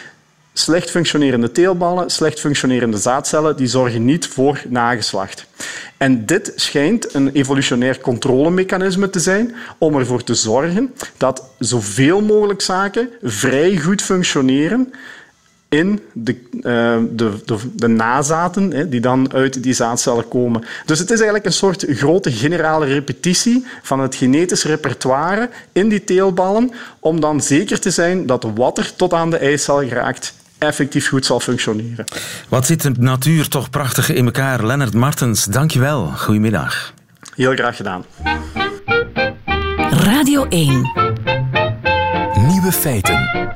slecht 0.54 0.90
functionerende 0.90 1.52
teelballen, 1.52 2.10
slecht 2.10 2.40
functionerende 2.40 2.98
zaadcellen, 2.98 3.58
die 3.58 3.68
zorgen 3.68 4.06
niet 4.06 4.28
voor 4.28 4.62
nageslacht. 4.68 5.46
En 5.98 6.26
dit 6.26 6.52
schijnt 6.56 7.14
een 7.14 7.32
evolutionair 7.32 8.00
controlemechanisme 8.00 9.10
te 9.10 9.20
zijn 9.20 9.56
om 9.78 9.96
ervoor 9.96 10.24
te 10.24 10.34
zorgen 10.34 10.94
dat 11.18 11.44
zoveel 11.60 12.22
mogelijk 12.22 12.62
zaken 12.62 13.10
vrij 13.22 13.78
goed 13.78 14.02
functioneren 14.02 14.94
in 15.70 16.00
de, 16.14 16.36
uh, 16.54 16.62
de, 17.12 17.40
de, 17.46 17.58
de, 17.76 17.88
nazaten 17.88 18.72
hè, 18.72 18.90
die 18.90 19.00
dan 19.00 19.34
uit 19.34 19.64
die 19.64 19.74
zaadcellen 19.74 20.28
komen. 20.28 20.64
Dus 20.86 21.00
het 21.00 21.10
is 21.10 21.16
eigenlijk 21.16 21.46
een 21.46 21.54
soort 21.54 21.86
grote 21.90 22.32
generale 22.32 22.86
repetitie 22.86 23.66
van 23.82 24.00
het 24.00 24.16
genetisch 24.16 24.64
repertoire 24.64 25.50
in 25.72 25.90
die 25.90 26.04
teelballen 26.04 26.72
om 27.00 27.20
dan 27.20 27.42
zeker 27.42 27.80
te 27.80 27.90
zijn 27.90 28.26
dat 28.26 28.48
wat 28.56 28.78
er 28.78 28.96
tot 28.96 29.14
aan 29.14 29.30
de 29.30 29.38
eicel 29.38 29.88
geraakt 29.88 30.34
effectief 30.68 31.08
goed 31.08 31.26
zal 31.26 31.40
functioneren. 31.40 32.06
Wat 32.50 32.66
zit 32.66 32.82
de 32.82 32.92
natuur 33.00 33.48
toch 33.48 33.70
prachtig 33.70 34.10
in 34.10 34.26
elkaar. 34.26 34.66
Lennart 34.66 34.94
Martens, 34.94 35.46
dankjewel. 35.46 36.06
Goedemiddag. 36.06 36.94
Heel 37.36 37.54
graag 37.54 37.76
gedaan. 37.76 38.06
Radio 39.90 40.46
1. 40.50 40.92
Nieuwe 42.48 42.72
feiten. 42.72 43.50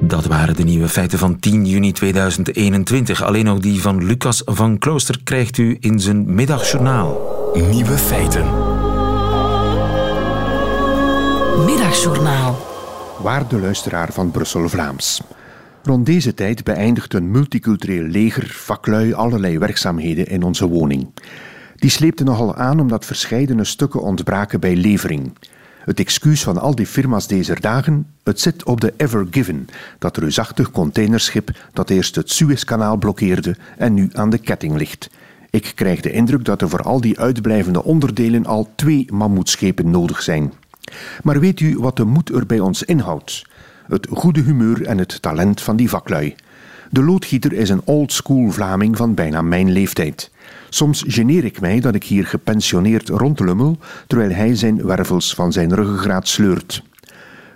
Dat 0.00 0.26
waren 0.26 0.56
de 0.56 0.62
nieuwe 0.62 0.88
feiten 0.88 1.18
van 1.18 1.38
10 1.38 1.66
juni 1.66 1.92
2021. 1.92 3.22
Alleen 3.22 3.48
ook 3.48 3.62
die 3.62 3.80
van 3.80 4.04
Lucas 4.04 4.42
van 4.44 4.78
Klooster 4.78 5.20
krijgt 5.24 5.58
u 5.58 5.76
in 5.80 6.00
zijn 6.00 6.34
middagjournaal. 6.34 7.20
Nieuwe 7.70 7.98
feiten. 7.98 8.75
Middagjournaal. 11.64 12.56
Waarde 13.22 13.58
luisteraar 13.58 14.12
van 14.12 14.30
Brussel 14.30 14.68
Vlaams. 14.68 15.22
Rond 15.82 16.06
deze 16.06 16.34
tijd 16.34 16.64
beëindigt 16.64 17.14
een 17.14 17.30
multicultureel 17.30 18.02
leger 18.02 18.46
vaklui 18.46 19.14
allerlei 19.14 19.58
werkzaamheden 19.58 20.26
in 20.26 20.42
onze 20.42 20.66
woning. 20.66 21.06
Die 21.76 21.90
sleepte 21.90 22.24
nogal 22.24 22.54
aan 22.54 22.80
omdat 22.80 23.04
verscheidene 23.04 23.64
stukken 23.64 24.02
ontbraken 24.02 24.60
bij 24.60 24.76
levering. 24.76 25.32
Het 25.84 26.00
excuus 26.00 26.42
van 26.42 26.58
al 26.58 26.74
die 26.74 26.86
firma's 26.86 27.26
deze 27.26 27.60
dagen, 27.60 28.06
het 28.22 28.40
zit 28.40 28.64
op 28.64 28.80
de 28.80 28.94
Ever 28.96 29.26
Given, 29.30 29.68
dat 29.98 30.16
reusachtig 30.16 30.70
containerschip 30.70 31.50
dat 31.72 31.90
eerst 31.90 32.14
het 32.14 32.30
Suezkanaal 32.30 32.96
blokkeerde 32.96 33.56
en 33.76 33.94
nu 33.94 34.08
aan 34.12 34.30
de 34.30 34.38
ketting 34.38 34.76
ligt. 34.76 35.10
Ik 35.50 35.72
krijg 35.74 36.00
de 36.00 36.10
indruk 36.10 36.44
dat 36.44 36.62
er 36.62 36.68
voor 36.68 36.82
al 36.82 37.00
die 37.00 37.20
uitblijvende 37.20 37.84
onderdelen 37.84 38.46
al 38.46 38.68
twee 38.74 39.06
mammoetschepen 39.12 39.90
nodig 39.90 40.22
zijn. 40.22 40.52
Maar 41.22 41.40
weet 41.40 41.60
u 41.60 41.78
wat 41.78 41.96
de 41.96 42.04
moed 42.04 42.30
er 42.30 42.46
bij 42.46 42.60
ons 42.60 42.82
inhoudt? 42.82 43.46
Het 43.86 44.06
goede 44.10 44.40
humeur 44.40 44.86
en 44.86 44.98
het 44.98 45.22
talent 45.22 45.60
van 45.60 45.76
die 45.76 45.88
vaklui. 45.88 46.34
De 46.90 47.02
loodgieter 47.02 47.52
is 47.52 47.68
een 47.68 47.82
old-school 47.84 48.50
Vlaming 48.50 48.96
van 48.96 49.14
bijna 49.14 49.42
mijn 49.42 49.70
leeftijd. 49.70 50.30
Soms 50.68 51.04
geneer 51.06 51.44
ik 51.44 51.60
mij 51.60 51.80
dat 51.80 51.94
ik 51.94 52.04
hier 52.04 52.26
gepensioneerd 52.26 53.08
rondlummel, 53.08 53.78
terwijl 54.06 54.30
hij 54.30 54.56
zijn 54.56 54.86
wervels 54.86 55.34
van 55.34 55.52
zijn 55.52 55.74
ruggengraat 55.74 56.28
sleurt. 56.28 56.82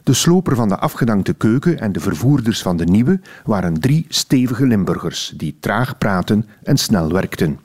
De 0.03 0.13
sloper 0.15 0.57
van 0.57 0.69
de 0.69 0.79
afgedankte 0.79 1.35
keuken 1.35 1.81
en 1.81 1.93
de 1.93 2.01
vervoerders 2.01 2.63
van 2.63 2.77
de 2.77 2.85
nieuwe 2.85 3.21
waren 3.45 3.81
drie 3.81 4.07
stevige 4.09 4.67
Limburgers 4.67 5.33
die 5.37 5.57
traag 5.61 5.99
praten 5.99 6.49
en 6.63 6.77
snel 6.77 7.13
werkten. 7.13 7.59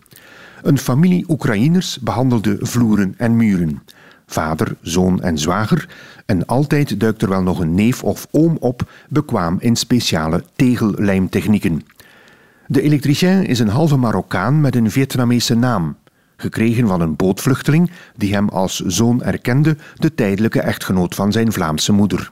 Een 0.62 0.78
familie 0.78 1.25
Oekraïners 1.28 1.99
behandelde 1.99 2.58
vloeren 2.60 3.13
en 3.17 3.36
muren. 3.36 3.82
Vader, 4.26 4.76
zoon 4.82 5.22
en 5.22 5.38
zwager, 5.38 5.90
en 6.26 6.46
altijd 6.46 7.00
duikt 7.00 7.22
er 7.22 7.30
wel 7.30 7.42
nog 7.42 7.60
een 7.60 7.76
neef 7.76 8.04
of 8.04 8.28
oom 8.32 8.58
op, 8.60 8.92
bekwaam 9.10 9.58
in 9.60 9.76
speciale 9.76 10.44
tegellijmtechnieken. 10.56 11.82
De 12.68 12.82
elektricien 12.82 13.46
is 13.46 13.60
een 13.60 13.68
halve 13.68 13.98
Marokkaan 13.98 14.62
met 14.62 14.76
een 14.76 14.92
Vietnamese 14.92 15.56
naam, 15.56 15.96
gekregen 16.38 16.88
van 16.88 17.02
een 17.02 17.16
bootvluchteling 17.16 17.92
die 18.16 18.34
hem 18.34 18.50
als 18.50 18.80
zoon 18.80 19.24
erkende, 19.24 19.78
de 19.96 20.14
tijdelijke 20.16 20.62
echtgenoot 20.62 21.16
van 21.16 21.32
zijn 21.32 21.52
Vlaamse 21.52 21.92
moeder. 21.92 22.32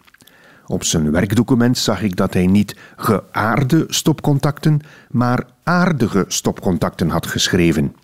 Op 0.65 0.83
zijn 0.83 1.11
werkdocument 1.11 1.77
zag 1.77 2.01
ik 2.01 2.15
dat 2.15 2.33
hij 2.33 2.47
niet 2.47 2.75
geaarde 2.97 3.85
stopcontacten, 3.87 4.81
maar 5.09 5.45
aardige 5.63 6.25
stopcontacten 6.27 7.09
had 7.09 7.27
geschreven. 7.27 7.95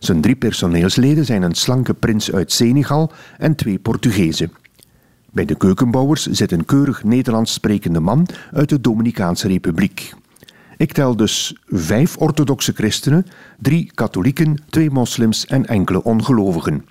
Zijn 0.00 0.20
drie 0.20 0.36
personeelsleden 0.36 1.24
zijn 1.24 1.42
een 1.42 1.54
slanke 1.54 1.94
prins 1.94 2.32
uit 2.32 2.52
Senegal 2.52 3.12
en 3.38 3.54
twee 3.54 3.78
Portugezen. 3.78 4.52
Bij 5.32 5.44
de 5.44 5.56
keukenbouwers 5.56 6.26
zit 6.26 6.52
een 6.52 6.64
keurig 6.64 7.04
Nederlands 7.04 7.52
sprekende 7.52 8.00
man 8.00 8.26
uit 8.52 8.68
de 8.68 8.80
Dominicaanse 8.80 9.48
Republiek. 9.48 10.12
Ik 10.76 10.92
tel 10.92 11.16
dus 11.16 11.56
vijf 11.66 12.16
orthodoxe 12.16 12.72
christenen, 12.72 13.26
drie 13.58 13.90
katholieken, 13.94 14.58
twee 14.70 14.90
moslims 14.90 15.46
en 15.46 15.66
enkele 15.66 16.02
ongelovigen. 16.02 16.84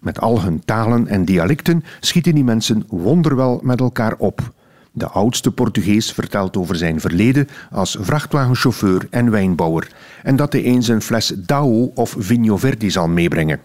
Met 0.00 0.20
al 0.20 0.42
hun 0.42 0.64
talen 0.64 1.06
en 1.06 1.24
dialecten 1.24 1.84
schieten 2.00 2.34
die 2.34 2.44
mensen 2.44 2.84
wonderwel 2.88 3.60
met 3.62 3.80
elkaar 3.80 4.14
op. 4.16 4.52
De 4.98 5.08
oudste 5.08 5.50
Portugees 5.50 6.12
vertelt 6.12 6.56
over 6.56 6.76
zijn 6.76 7.00
verleden 7.00 7.48
als 7.70 7.96
vrachtwagenchauffeur 8.00 9.06
en 9.10 9.30
wijnbouwer 9.30 9.88
en 10.22 10.36
dat 10.36 10.52
hij 10.52 10.62
eens 10.62 10.88
een 10.88 11.02
fles 11.02 11.32
Dao 11.36 11.90
of 11.94 12.14
Vinho 12.18 12.56
Verdi 12.56 12.90
zal 12.90 13.08
meebrengen. 13.08 13.60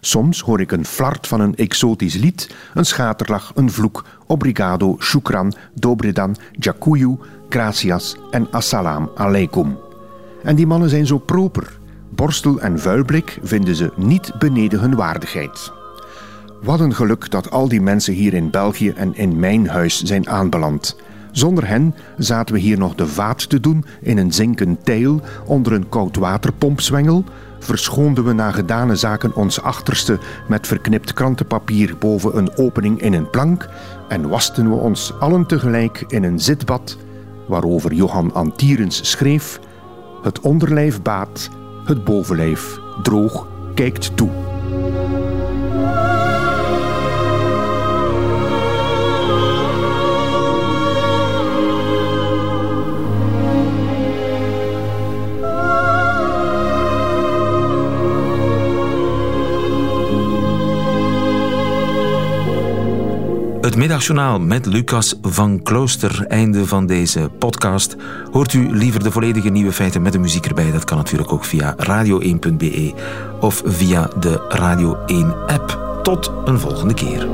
Soms 0.00 0.40
hoor 0.40 0.60
ik 0.60 0.72
een 0.72 0.84
flart 0.84 1.26
van 1.26 1.40
een 1.40 1.56
exotisch 1.56 2.14
lied, 2.14 2.54
een 2.74 2.84
schaterlach, 2.84 3.52
een 3.54 3.70
vloek, 3.70 4.04
obrigado, 4.26 4.96
shukran, 5.00 5.54
dobredan, 5.74 6.36
jakuyu, 6.52 7.18
gracias 7.48 8.16
en 8.30 8.50
assalaam 8.50 9.10
alaikum. 9.14 9.78
En 10.42 10.56
die 10.56 10.66
mannen 10.66 10.90
zijn 10.90 11.06
zo 11.06 11.18
proper. 11.18 11.78
Borstel 12.10 12.60
en 12.60 12.78
vuilblik 12.78 13.38
vinden 13.42 13.74
ze 13.74 13.92
niet 13.96 14.32
beneden 14.38 14.80
hun 14.80 14.94
waardigheid. 14.94 15.77
Wat 16.62 16.80
een 16.80 16.94
geluk 16.94 17.30
dat 17.30 17.50
al 17.50 17.68
die 17.68 17.80
mensen 17.80 18.14
hier 18.14 18.34
in 18.34 18.50
België 18.50 18.90
en 18.90 19.16
in 19.16 19.38
mijn 19.38 19.68
huis 19.68 20.02
zijn 20.02 20.28
aanbeland. 20.28 20.96
Zonder 21.32 21.68
hen 21.68 21.94
zaten 22.16 22.54
we 22.54 22.60
hier 22.60 22.78
nog 22.78 22.94
de 22.94 23.06
vaat 23.06 23.48
te 23.48 23.60
doen 23.60 23.84
in 24.00 24.18
een 24.18 24.32
zinken 24.32 24.78
teil 24.82 25.20
onder 25.46 25.72
een 25.72 25.88
koudwaterpompzwengel, 25.88 27.24
verschoonden 27.58 28.24
we 28.24 28.32
na 28.32 28.50
gedane 28.50 28.96
zaken 28.96 29.34
ons 29.34 29.62
achterste 29.62 30.18
met 30.48 30.66
verknipt 30.66 31.12
krantenpapier 31.12 31.96
boven 31.98 32.36
een 32.36 32.56
opening 32.56 33.00
in 33.00 33.12
een 33.12 33.30
plank 33.30 33.68
en 34.08 34.28
wasten 34.28 34.68
we 34.68 34.74
ons 34.74 35.12
allen 35.18 35.46
tegelijk 35.46 36.04
in 36.08 36.24
een 36.24 36.40
zitbad 36.40 36.96
waarover 37.46 37.92
Johan 37.92 38.34
Antierens 38.34 39.10
schreef: 39.10 39.60
Het 40.22 40.40
onderlijf 40.40 41.02
baat, 41.02 41.50
het 41.84 42.04
bovenlijf 42.04 42.78
droog 43.02 43.46
kijkt 43.74 44.16
toe. 44.16 44.57
Middagjournaal 63.78 64.40
met 64.40 64.66
Lucas 64.66 65.14
van 65.22 65.62
Klooster. 65.62 66.24
Einde 66.26 66.66
van 66.66 66.86
deze 66.86 67.30
podcast. 67.38 67.96
Hoort 68.32 68.52
u 68.52 68.76
liever 68.76 69.02
de 69.02 69.10
volledige 69.10 69.48
nieuwe 69.48 69.72
feiten 69.72 70.02
met 70.02 70.12
de 70.12 70.18
muziek 70.18 70.46
erbij? 70.46 70.70
Dat 70.70 70.84
kan 70.84 70.96
natuurlijk 70.96 71.32
ook 71.32 71.44
via 71.44 71.76
radio1.be 71.76 72.94
of 73.40 73.62
via 73.64 74.10
de 74.20 74.46
Radio 74.48 74.96
1 75.06 75.34
app. 75.46 76.00
Tot 76.02 76.32
een 76.44 76.58
volgende 76.58 76.94
keer. 76.94 77.28